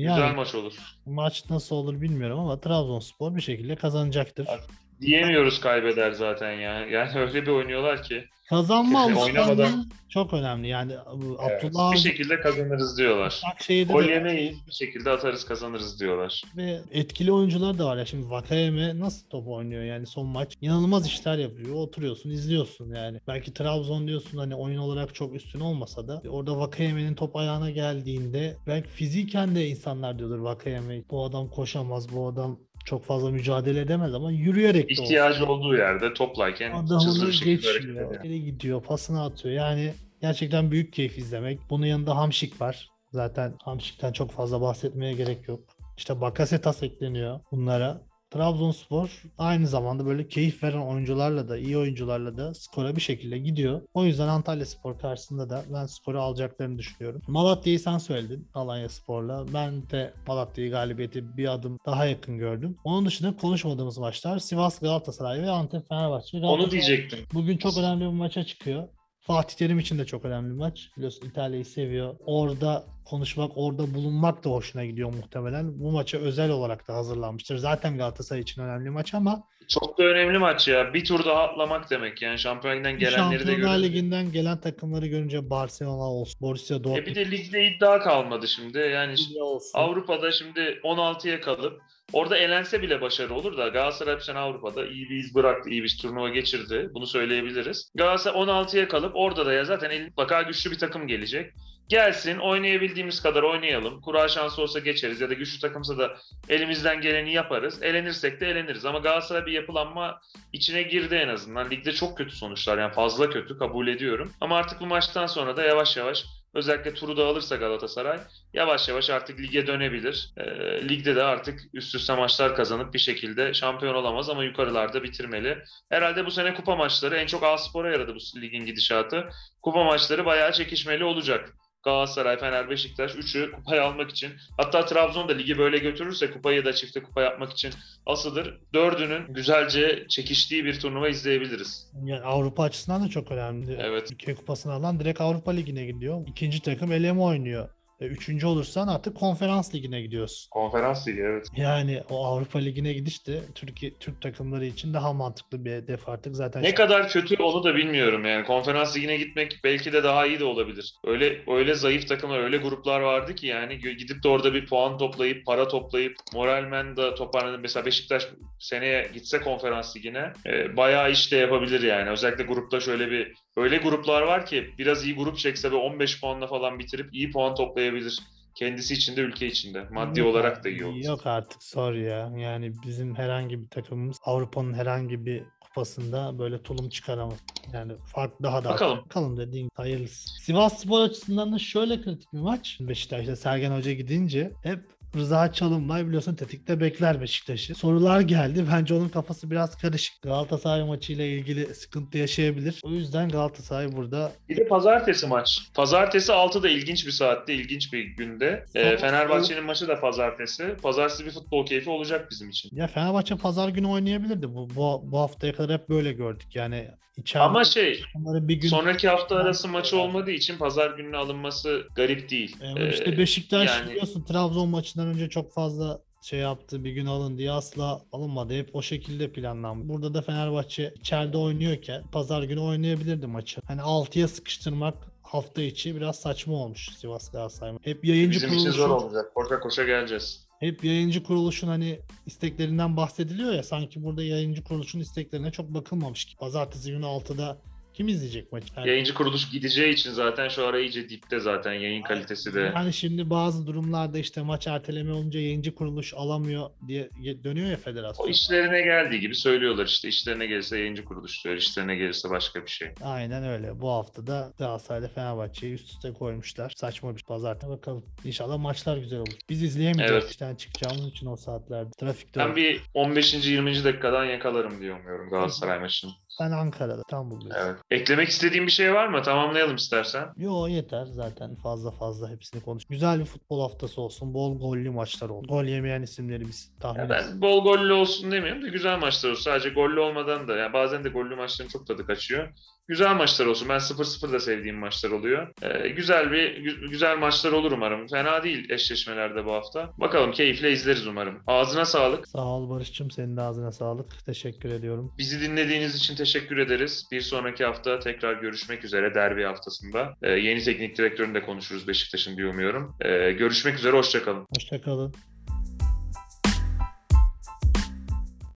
Yani 0.00 0.16
Güzel 0.20 0.34
maç 0.34 0.54
olur. 0.54 0.72
maç 1.06 1.50
nasıl 1.50 1.76
olur 1.76 2.00
bilmiyorum 2.00 2.38
ama 2.38 2.60
Trabzonspor 2.60 3.36
bir 3.36 3.40
şekilde 3.40 3.76
kazanacaktır. 3.76 4.46
Evet. 4.50 4.64
Diyemiyoruz 5.00 5.60
kaybeder 5.60 6.12
zaten 6.12 6.52
ya. 6.52 6.86
Yani 6.86 7.10
öyle 7.18 7.42
bir 7.42 7.50
oynuyorlar 7.50 8.02
ki. 8.02 8.24
Kazanma 8.48 9.06
Oynamadan- 9.06 9.50
alışkanlığı 9.50 9.84
çok 10.08 10.32
önemli. 10.34 10.68
Yani 10.68 10.92
Evet, 10.92 11.64
Abdullah 11.64 11.92
bir 11.92 11.98
şekilde 11.98 12.40
kazanırız 12.40 12.98
diyorlar. 12.98 13.40
Gol 13.88 14.04
yemeyiz 14.04 14.66
bir 14.66 14.72
şekilde 14.72 15.10
atarız 15.10 15.44
kazanırız 15.44 16.00
diyorlar. 16.00 16.42
ve 16.56 16.80
etkili 16.92 17.32
oyuncular 17.32 17.78
da 17.78 17.86
var 17.86 17.96
ya. 17.96 18.04
Şimdi 18.06 18.30
Vakayeme 18.30 18.98
nasıl 18.98 19.28
top 19.28 19.48
oynuyor 19.48 19.82
yani 19.84 20.06
son 20.06 20.26
maç. 20.26 20.54
inanılmaz 20.60 21.06
işler 21.06 21.38
yapıyor. 21.38 21.74
Oturuyorsun 21.74 22.30
izliyorsun 22.30 22.94
yani. 22.94 23.20
Belki 23.28 23.54
Trabzon 23.54 24.08
diyorsun 24.08 24.38
hani 24.38 24.54
oyun 24.54 24.78
olarak 24.78 25.14
çok 25.14 25.34
üstün 25.34 25.60
olmasa 25.60 26.08
da 26.08 26.22
orada 26.28 26.58
Vakayeme'nin 26.58 27.14
top 27.14 27.36
ayağına 27.36 27.70
geldiğinde 27.70 28.56
belki 28.66 28.88
fiziken 28.88 29.54
de 29.54 29.66
insanlar 29.68 30.18
diyordur 30.18 30.38
Vakayeme 30.38 31.02
bu 31.10 31.24
adam 31.24 31.48
koşamaz 31.50 32.12
bu 32.12 32.28
adam 32.28 32.58
çok 32.86 33.04
fazla 33.04 33.30
mücadele 33.30 33.80
edemez 33.80 34.14
ama 34.14 34.32
yürüyerek 34.32 34.90
İhtiyacı 34.90 35.46
olduğu 35.46 35.76
yerde 35.76 36.14
toplayken 36.14 36.82
hızlı 36.82 36.96
adamını 36.96 37.30
geçiyor, 37.30 38.22
geri 38.22 38.44
gidiyor, 38.44 38.82
pasını 38.82 39.24
atıyor. 39.24 39.54
Yani 39.54 39.92
gerçekten 40.20 40.70
büyük 40.70 40.92
keyif 40.92 41.18
izlemek. 41.18 41.60
Bunun 41.70 41.86
yanında 41.86 42.16
Hamşik 42.16 42.60
var. 42.60 42.88
Zaten 43.12 43.54
Hamşik'ten 43.64 44.12
çok 44.12 44.30
fazla 44.30 44.60
bahsetmeye 44.60 45.12
gerek 45.12 45.48
yok. 45.48 45.60
İşte 45.96 46.20
Bakasetas 46.20 46.82
ekleniyor 46.82 47.40
bunlara. 47.52 48.00
Trabzonspor 48.30 49.22
aynı 49.38 49.66
zamanda 49.66 50.06
böyle 50.06 50.28
keyif 50.28 50.62
veren 50.62 50.86
oyuncularla 50.86 51.48
da 51.48 51.58
iyi 51.58 51.78
oyuncularla 51.78 52.36
da 52.36 52.54
skora 52.54 52.96
bir 52.96 53.00
şekilde 53.00 53.38
gidiyor. 53.38 53.82
O 53.94 54.04
yüzden 54.04 54.28
Antalya 54.28 54.66
Spor 54.66 54.98
karşısında 54.98 55.50
da 55.50 55.64
ben 55.74 55.86
skoru 55.86 56.20
alacaklarını 56.20 56.78
düşünüyorum. 56.78 57.22
Malatya'yı 57.28 57.80
sen 57.80 57.98
söyledin 57.98 58.48
Alanya 58.54 58.88
Spor'la. 58.88 59.44
Ben 59.54 59.90
de 59.90 60.12
Malatya'yı 60.26 60.70
galibiyeti 60.70 61.36
bir 61.36 61.52
adım 61.52 61.78
daha 61.86 62.06
yakın 62.06 62.38
gördüm. 62.38 62.76
Onun 62.84 63.06
dışında 63.06 63.36
konuşmadığımız 63.36 63.98
maçlar 63.98 64.38
Sivas 64.38 64.78
Galatasaray 64.78 65.42
ve 65.42 65.50
Antep 65.50 65.88
Fenerbahçe. 65.88 66.36
Onu 66.36 66.46
Galatasaray 66.46 66.70
diyecektim. 66.70 67.18
Bugün 67.34 67.56
çok 67.56 67.78
önemli 67.78 68.00
bir 68.00 68.06
maça 68.06 68.44
çıkıyor. 68.44 68.88
Fatih 69.26 69.56
Terim 69.56 69.78
için 69.78 69.98
de 69.98 70.04
çok 70.04 70.24
önemli 70.24 70.50
bir 70.50 70.58
maç. 70.58 70.90
Biliyorsun 70.96 71.26
İtalya'yı 71.26 71.64
seviyor. 71.64 72.14
Orada 72.26 72.84
konuşmak, 73.04 73.50
orada 73.54 73.94
bulunmak 73.94 74.44
da 74.44 74.50
hoşuna 74.50 74.84
gidiyor 74.84 75.14
muhtemelen. 75.14 75.80
Bu 75.80 75.90
maça 75.90 76.18
özel 76.18 76.50
olarak 76.50 76.88
da 76.88 76.94
hazırlanmıştır. 76.94 77.56
Zaten 77.56 77.96
Galatasaray 77.98 78.42
için 78.42 78.62
önemli 78.62 78.90
maç 78.90 79.14
ama 79.14 79.42
Çok 79.68 79.98
da 79.98 80.02
önemli 80.02 80.38
maç 80.38 80.68
ya. 80.68 80.94
Bir 80.94 81.04
tur 81.04 81.24
daha 81.24 81.42
atlamak 81.42 81.90
demek 81.90 82.22
yani. 82.22 82.38
Şampiyonlardan 82.38 82.98
gelenleri 82.98 83.40
de 83.40 83.44
Şampiyonlar 83.46 83.78
görünce. 83.78 83.88
Ligi'nden 83.88 84.32
gelen 84.32 84.60
takımları 84.60 85.06
görünce 85.06 85.50
Barcelona 85.50 86.10
olsun, 86.10 86.40
Borussia 86.40 86.76
E 86.76 86.84
Dortmund 86.84 87.06
bir 87.06 87.14
de 87.14 87.30
ligde 87.30 87.66
iddia 87.66 88.00
kalmadı 88.00 88.48
şimdi. 88.48 88.78
Yani 88.78 89.18
şimdi 89.18 89.42
olsun. 89.42 89.70
Avrupa'da 89.78 90.32
şimdi 90.32 90.60
16'ya 90.60 91.40
kalıp 91.40 91.82
orada 92.12 92.36
elense 92.36 92.82
bile 92.82 93.00
başarı 93.00 93.34
olur 93.34 93.56
da 93.56 93.68
Galatasaray 93.68 94.16
bu 94.16 94.20
sene 94.20 94.38
Avrupa'da 94.38 94.86
iyi 94.86 95.10
bir 95.10 95.16
iz 95.16 95.34
bıraktı, 95.34 95.70
iyi 95.70 95.82
bir 95.82 95.98
turnuva 96.02 96.28
geçirdi. 96.28 96.90
Bunu 96.94 97.06
söyleyebiliriz. 97.06 97.90
Galatasaray 97.94 98.42
16'ya 98.42 98.88
kalıp 98.88 99.16
orada 99.16 99.46
da 99.46 99.52
ya 99.52 99.64
zaten 99.64 100.02
mutlaka 100.04 100.42
güçlü 100.42 100.70
bir 100.70 100.78
takım 100.78 101.08
gelecek. 101.08 101.52
Gelsin 101.88 102.38
oynayabildiğimiz 102.38 103.22
kadar 103.22 103.42
oynayalım. 103.42 104.00
Kura 104.00 104.28
şansı 104.28 104.62
olsa 104.62 104.78
geçeriz 104.78 105.20
ya 105.20 105.30
da 105.30 105.34
güçlü 105.34 105.60
takımsa 105.60 105.98
da 105.98 106.16
elimizden 106.48 107.00
geleni 107.00 107.32
yaparız. 107.32 107.82
Elenirsek 107.82 108.40
de 108.40 108.50
eleniriz. 108.50 108.84
Ama 108.84 108.98
Galatasaray 108.98 109.46
bir 109.46 109.52
yapılanma 109.52 110.20
içine 110.52 110.82
girdi 110.82 111.14
en 111.14 111.28
azından. 111.28 111.70
Ligde 111.70 111.92
çok 111.92 112.18
kötü 112.18 112.36
sonuçlar 112.36 112.78
yani 112.78 112.92
fazla 112.92 113.30
kötü 113.30 113.58
kabul 113.58 113.88
ediyorum. 113.88 114.32
Ama 114.40 114.56
artık 114.56 114.80
bu 114.80 114.86
maçtan 114.86 115.26
sonra 115.26 115.56
da 115.56 115.62
yavaş 115.62 115.96
yavaş 115.96 116.24
özellikle 116.56 116.94
turu 116.94 117.16
da 117.16 117.26
alırsa 117.26 117.56
Galatasaray 117.56 118.18
yavaş 118.52 118.88
yavaş 118.88 119.10
artık 119.10 119.40
lige 119.40 119.66
dönebilir. 119.66 120.30
Ee, 120.36 120.88
ligde 120.88 121.16
de 121.16 121.22
artık 121.22 121.60
üst 121.74 121.94
üste 121.94 122.14
maçlar 122.14 122.56
kazanıp 122.56 122.94
bir 122.94 122.98
şekilde 122.98 123.54
şampiyon 123.54 123.94
olamaz 123.94 124.30
ama 124.30 124.44
yukarılarda 124.44 125.02
bitirmeli. 125.02 125.58
Herhalde 125.88 126.26
bu 126.26 126.30
sene 126.30 126.54
kupa 126.54 126.76
maçları 126.76 127.16
en 127.16 127.26
çok 127.26 127.42
A-Spor'a 127.42 127.90
yaradı 127.90 128.14
bu 128.14 128.40
ligin 128.40 128.66
gidişatı. 128.66 129.28
Kupa 129.62 129.84
maçları 129.84 130.24
bayağı 130.24 130.52
çekişmeli 130.52 131.04
olacak. 131.04 131.52
Galatasaray, 131.86 132.38
Fener, 132.38 132.70
Beşiktaş 132.70 133.14
üçü 133.14 133.52
kupayı 133.52 133.82
almak 133.82 134.10
için. 134.10 134.32
Hatta 134.56 134.84
Trabzon 134.84 135.28
da 135.28 135.32
ligi 135.32 135.58
böyle 135.58 135.78
götürürse 135.78 136.30
kupayı 136.30 136.64
da 136.64 136.72
çifte 136.72 137.02
kupa 137.02 137.22
yapmak 137.22 137.52
için 137.52 137.72
asılır. 138.06 138.60
Dördünün 138.74 139.34
güzelce 139.34 140.06
çekiştiği 140.08 140.64
bir 140.64 140.80
turnuva 140.80 141.08
izleyebiliriz. 141.08 141.90
Yani 142.04 142.24
Avrupa 142.24 142.62
açısından 142.62 143.04
da 143.04 143.08
çok 143.08 143.32
önemli. 143.32 143.78
Evet. 143.80 144.08
Türkiye 144.08 144.36
Kupası'nı 144.36 144.72
alan 144.72 145.00
direkt 145.00 145.20
Avrupa 145.20 145.50
Ligi'ne 145.50 145.86
gidiyor. 145.86 146.26
İkinci 146.26 146.62
takım 146.62 146.92
eleme 146.92 147.20
oynuyor. 147.20 147.68
E, 148.00 148.06
Üçüncü 148.06 148.46
olursan 148.46 148.88
artık 148.88 149.16
konferans 149.16 149.74
ligine 149.74 150.00
gidiyorsun. 150.00 150.50
Konferans 150.50 151.08
ligi 151.08 151.20
evet. 151.20 151.46
Yani 151.56 152.02
o 152.10 152.26
Avrupa 152.26 152.58
Ligi'ne 152.58 152.92
gidiş 152.92 153.26
de 153.26 153.40
Türkiye 153.54 153.92
Türk 154.00 154.22
takımları 154.22 154.66
için 154.66 154.94
daha 154.94 155.12
mantıklı 155.12 155.64
bir 155.64 155.70
hedef 155.70 156.08
artık 156.08 156.36
zaten. 156.36 156.62
Ne 156.62 156.74
kadar 156.74 157.08
kötü 157.08 157.42
onu 157.42 157.64
da 157.64 157.74
bilmiyorum 157.74 158.24
yani. 158.24 158.44
Konferans 158.46 158.96
ligine 158.96 159.16
gitmek 159.16 159.60
belki 159.64 159.92
de 159.92 160.04
daha 160.04 160.26
iyi 160.26 160.40
de 160.40 160.44
olabilir. 160.44 160.94
Öyle 161.04 161.42
öyle 161.46 161.74
zayıf 161.74 162.08
takımlar, 162.08 162.38
öyle 162.38 162.56
gruplar 162.56 163.00
vardı 163.00 163.34
ki 163.34 163.46
yani 163.46 163.78
gidip 163.78 164.22
de 164.22 164.28
orada 164.28 164.54
bir 164.54 164.66
puan 164.66 164.98
toplayıp, 164.98 165.46
para 165.46 165.68
toplayıp 165.68 166.16
moralmen 166.34 166.96
de 166.96 167.14
toparlanıp 167.14 167.60
mesela 167.62 167.86
Beşiktaş 167.86 168.28
seneye 168.58 169.10
gitse 169.14 169.40
konferans 169.40 169.96
ligine 169.96 170.32
e, 170.46 170.76
bayağı 170.76 171.10
iş 171.10 171.32
de 171.32 171.36
yapabilir 171.36 171.82
yani. 171.82 172.10
Özellikle 172.10 172.44
grupta 172.44 172.80
şöyle 172.80 173.10
bir 173.10 173.32
öyle 173.56 173.76
gruplar 173.76 174.22
var 174.22 174.46
ki 174.46 174.74
biraz 174.78 175.04
iyi 175.04 175.14
grup 175.14 175.38
çekse 175.38 175.70
ve 175.72 175.76
15 175.76 176.20
puanla 176.20 176.46
falan 176.46 176.78
bitirip 176.78 177.14
iyi 177.14 177.30
puan 177.30 177.54
toplayabilir. 177.54 178.20
Kendisi 178.54 178.94
için 178.94 179.16
de 179.16 179.20
ülke 179.20 179.46
içinde. 179.46 179.84
Maddi 179.90 180.20
Yok 180.20 180.28
olarak 180.28 180.64
da 180.64 180.68
iyi 180.68 180.84
olur. 180.84 181.04
Yok 181.04 181.26
artık 181.26 181.62
zor 181.62 181.92
ya. 181.92 182.32
Yani 182.36 182.72
bizim 182.86 183.14
herhangi 183.14 183.60
bir 183.62 183.68
takımımız 183.68 184.16
Avrupa'nın 184.24 184.74
herhangi 184.74 185.26
bir 185.26 185.42
kupasında 185.60 186.38
böyle 186.38 186.62
tulum 186.62 186.88
çıkaramaz. 186.88 187.38
Yani 187.72 187.92
fark 188.14 188.42
daha 188.42 188.64
da 188.64 188.68
Bakalım. 188.68 188.98
Bakalım 188.98 189.36
dediğin 189.36 189.68
hayırlısı. 189.74 190.28
Sivas 190.44 190.78
Spor 190.78 191.00
açısından 191.00 191.52
da 191.52 191.58
şöyle 191.58 192.02
kritik 192.02 192.32
bir 192.32 192.38
maç. 192.38 192.78
Beşiktaş'ta 192.80 193.36
Sergen 193.36 193.70
Hoca 193.70 193.92
gidince 193.92 194.52
hep 194.62 194.80
Rıza 195.16 195.52
Çalınbay 195.52 196.06
biliyorsun 196.06 196.34
tetikte 196.34 196.80
bekler 196.80 197.20
Beşiktaş'ı. 197.20 197.74
Sorular 197.74 198.20
geldi. 198.20 198.64
Bence 198.72 198.94
onun 198.94 199.08
kafası 199.08 199.50
biraz 199.50 199.76
karışık. 199.78 200.22
Galatasaray 200.22 200.84
maçıyla 200.84 201.24
ilgili 201.24 201.74
sıkıntı 201.74 202.18
yaşayabilir. 202.18 202.80
O 202.84 202.90
yüzden 202.90 203.28
Galatasaray 203.28 203.92
burada 203.92 204.32
Bir 204.48 204.56
de 204.56 204.68
pazartesi 204.68 205.26
maç. 205.26 205.60
Pazartesi 205.74 206.32
6'da 206.32 206.68
ilginç 206.68 207.06
bir 207.06 207.10
saatte, 207.12 207.54
ilginç 207.54 207.92
bir 207.92 208.04
günde. 208.04 208.64
Ee, 208.74 208.82
Sabah- 208.82 208.96
Fenerbahçe'nin 209.00 209.64
maçı 209.64 209.88
da 209.88 210.00
pazartesi. 210.00 210.76
Pazartesi 210.82 211.26
bir 211.26 211.30
futbol 211.30 211.66
keyfi 211.66 211.90
olacak 211.90 212.28
bizim 212.30 212.48
için. 212.50 212.70
ya 212.76 212.86
Fenerbahçe 212.86 213.36
pazar 213.36 213.68
günü 213.68 213.86
oynayabilirdi. 213.86 214.54
Bu, 214.54 214.68
bu, 214.76 215.02
bu 215.12 215.18
haftaya 215.18 215.52
kadar 215.54 215.80
hep 215.80 215.88
böyle 215.88 216.12
gördük. 216.12 216.48
Yani 216.54 216.88
içeride 217.16 217.44
Ama 217.44 217.64
şey, 217.64 218.02
bir 218.16 218.54
gün 218.54 218.68
sonraki 218.68 219.08
hafta 219.08 219.36
arası 219.36 219.68
maçı 219.68 219.98
olmadığı 219.98 220.30
için 220.30 220.58
pazar 220.58 220.90
gününe 220.90 221.16
alınması 221.16 221.82
garip 221.96 222.30
değil. 222.30 222.56
Ee, 222.76 222.88
işte 222.90 223.18
Beşiktaş 223.18 223.68
yani- 223.70 223.90
biliyorsun 223.90 224.24
Trabzon 224.24 224.68
maçından 224.68 225.05
önce 225.06 225.28
çok 225.28 225.52
fazla 225.52 226.00
şey 226.22 226.38
yaptı 226.40 226.84
bir 226.84 226.90
gün 226.92 227.06
alın 227.06 227.38
diye 227.38 227.52
asla 227.52 228.00
alınmadı. 228.12 228.54
Hep 228.54 228.76
o 228.76 228.82
şekilde 228.82 229.32
planlanmış. 229.32 229.88
Burada 229.88 230.14
da 230.14 230.22
Fenerbahçe 230.22 230.94
içeride 231.00 231.38
oynuyorken 231.38 232.02
pazar 232.12 232.42
günü 232.42 232.60
oynayabilirdi 232.60 233.26
maçı. 233.26 233.60
Hani 233.66 233.80
6'ya 233.80 234.28
sıkıştırmak 234.28 234.94
hafta 235.22 235.62
içi 235.62 235.96
biraz 235.96 236.16
saçma 236.16 236.54
olmuş 236.54 236.90
Sivas 236.96 237.30
Galatasaray. 237.32 237.78
Hep 237.82 238.04
yayıncı 238.04 238.36
bizim 238.36 238.52
için 238.52 238.70
zor 238.70 238.88
kuruluşun, 238.88 239.06
olacak. 239.06 239.34
Koşa 239.34 239.60
koşa 239.60 239.84
geleceğiz. 239.84 240.46
hep 240.60 240.84
yayıncı 240.84 241.22
kuruluşun 241.22 241.68
hani 241.68 242.00
isteklerinden 242.26 242.96
bahsediliyor 242.96 243.52
ya 243.52 243.62
sanki 243.62 244.04
burada 244.04 244.22
yayıncı 244.22 244.64
kuruluşun 244.64 245.00
isteklerine 245.00 245.50
çok 245.52 245.74
bakılmamış 245.74 246.24
ki. 246.24 246.36
Pazartesi 246.36 246.90
günü 246.90 247.04
6'da 247.04 247.58
kim 247.96 248.08
izleyecek 248.08 248.52
maçı? 248.52 248.66
Yani- 248.76 248.88
Yayıncı 248.88 249.14
kuruluş 249.14 249.50
gideceği 249.50 249.92
için 249.94 250.10
zaten 250.10 250.48
şu 250.48 250.66
ara 250.66 250.80
iyice 250.80 251.08
dipte 251.08 251.40
zaten 251.40 251.72
yayın 251.72 252.02
kalitesi 252.02 252.54
de. 252.54 252.72
Yani 252.76 252.92
şimdi 252.92 253.30
bazı 253.30 253.66
durumlarda 253.66 254.18
işte 254.18 254.42
maç 254.42 254.66
erteleme 254.66 255.12
olunca 255.12 255.40
yayıncı 255.40 255.74
kuruluş 255.74 256.14
alamıyor 256.14 256.70
diye 256.88 257.08
ye- 257.20 257.44
dönüyor 257.44 257.70
ya 257.70 257.76
federasyon. 257.76 258.26
O 258.26 258.28
işlerine 258.30 258.82
geldiği 258.82 259.20
gibi 259.20 259.34
söylüyorlar 259.34 259.86
işte. 259.86 260.08
işlerine 260.08 260.46
gelirse 260.46 260.78
yayıncı 260.78 261.04
kuruluş 261.04 261.44
diyor, 261.44 261.56
işlerine 261.56 261.96
gelirse 261.96 262.30
başka 262.30 262.62
bir 262.62 262.70
şey. 262.70 262.88
Aynen 263.02 263.44
öyle. 263.44 263.80
Bu 263.80 263.90
hafta 263.90 264.26
da 264.26 264.52
Galatasaray'la 264.58 265.08
Fenerbahçe'yi 265.08 265.74
üst 265.74 265.88
üste 265.90 266.12
koymuşlar. 266.12 266.72
Saçma 266.76 267.16
bir 267.16 267.22
pazartesi 267.22 267.70
bakalım. 267.72 268.04
İnşallah 268.24 268.58
maçlar 268.58 268.96
güzel 268.96 269.18
olur. 269.18 269.32
Biz 269.50 269.62
izleyemeyeceğiz 269.62 270.22
Evet. 270.22 270.30
işten 270.32 270.54
çıkacağımız 270.54 271.06
için 271.06 271.26
o 271.26 271.36
saatlerde. 271.36 271.90
Trafikte 271.98 272.40
Ben 272.40 272.46
olur. 272.46 272.56
bir 272.56 272.80
15. 272.94 273.34
20. 273.48 273.84
dakikadan 273.84 274.24
yakalarım 274.24 274.80
diye 274.80 274.92
umuyorum 274.94 275.30
Galatasaray 275.30 275.78
maçını. 275.80 276.10
Ben 276.40 276.50
Ankara'da, 276.50 277.00
İstanbul'dayız. 277.00 277.56
Evet. 277.58 277.76
Eklemek 277.90 278.28
istediğin 278.28 278.66
bir 278.66 278.72
şey 278.72 278.94
var 278.94 279.08
mı? 279.08 279.22
Tamamlayalım 279.22 279.76
istersen. 279.76 280.28
Yo 280.36 280.66
yeter 280.68 281.04
zaten 281.06 281.54
fazla 281.54 281.90
fazla 281.90 282.30
hepsini 282.30 282.62
konuş. 282.62 282.84
Güzel 282.84 283.20
bir 283.20 283.24
futbol 283.24 283.60
haftası 283.60 284.00
olsun. 284.00 284.34
Bol 284.34 284.58
gollü 284.58 284.90
maçlar 284.90 285.28
olsun. 285.28 285.48
Gol 285.48 285.64
yemeyen 285.64 286.02
isimleri 286.02 286.40
biz 286.48 286.72
tahmin 286.80 287.00
Ya 287.00 287.08
ben 287.08 287.40
bol 287.40 287.64
gollü 287.64 287.92
olsun 287.92 288.32
demiyorum 288.32 288.62
da 288.62 288.68
güzel 288.68 288.98
maçlar 288.98 289.30
olsun. 289.30 289.42
Sadece 289.42 289.68
gollü 289.70 290.00
olmadan 290.00 290.48
da 290.48 290.56
yani 290.56 290.72
bazen 290.72 291.04
de 291.04 291.08
gollü 291.08 291.36
maçların 291.36 291.68
çok 291.70 291.86
tadı 291.86 292.06
kaçıyor. 292.06 292.48
Güzel 292.88 293.14
maçlar 293.16 293.46
olsun. 293.46 293.68
Ben 293.68 293.78
0-0 293.78 294.32
da 294.32 294.40
sevdiğim 294.40 294.76
maçlar 294.78 295.10
oluyor. 295.10 295.48
Ee, 295.62 295.88
güzel 295.88 296.32
bir 296.32 296.38
gü- 296.64 296.88
güzel 296.90 297.18
maçlar 297.18 297.52
olur 297.52 297.72
umarım. 297.72 298.06
Fena 298.08 298.42
değil 298.42 298.70
eşleşmelerde 298.70 299.44
bu 299.44 299.52
hafta. 299.52 299.92
Bakalım 299.98 300.32
keyifle 300.32 300.72
izleriz 300.72 301.06
umarım. 301.06 301.38
Ağzına 301.46 301.84
sağlık. 301.84 302.28
Sağ 302.28 302.44
ol 302.44 302.70
Barış'cığım. 302.70 303.10
Senin 303.10 303.36
de 303.36 303.40
ağzına 303.40 303.72
sağlık. 303.72 304.24
Teşekkür 304.26 304.70
ediyorum. 304.70 305.12
Bizi 305.18 305.40
dinlediğiniz 305.40 305.94
için 305.96 306.16
teşekkür 306.16 306.56
ederiz. 306.58 307.04
Bir 307.12 307.20
sonraki 307.20 307.64
hafta 307.64 307.98
tekrar 307.98 308.34
görüşmek 308.40 308.84
üzere 308.84 309.14
derbi 309.14 309.44
haftasında. 309.44 310.14
Ee, 310.22 310.30
yeni 310.30 310.62
teknik 310.64 310.98
direktörünü 310.98 311.34
de 311.34 311.42
konuşuruz 311.42 311.88
Beşiktaş'ın 311.88 312.36
diye 312.36 312.46
umuyorum. 312.46 312.96
Ee, 313.00 313.32
görüşmek 313.32 313.74
üzere, 313.74 313.96
hoşçakalın. 313.96 314.46
Hoşçakalın. 314.56 315.14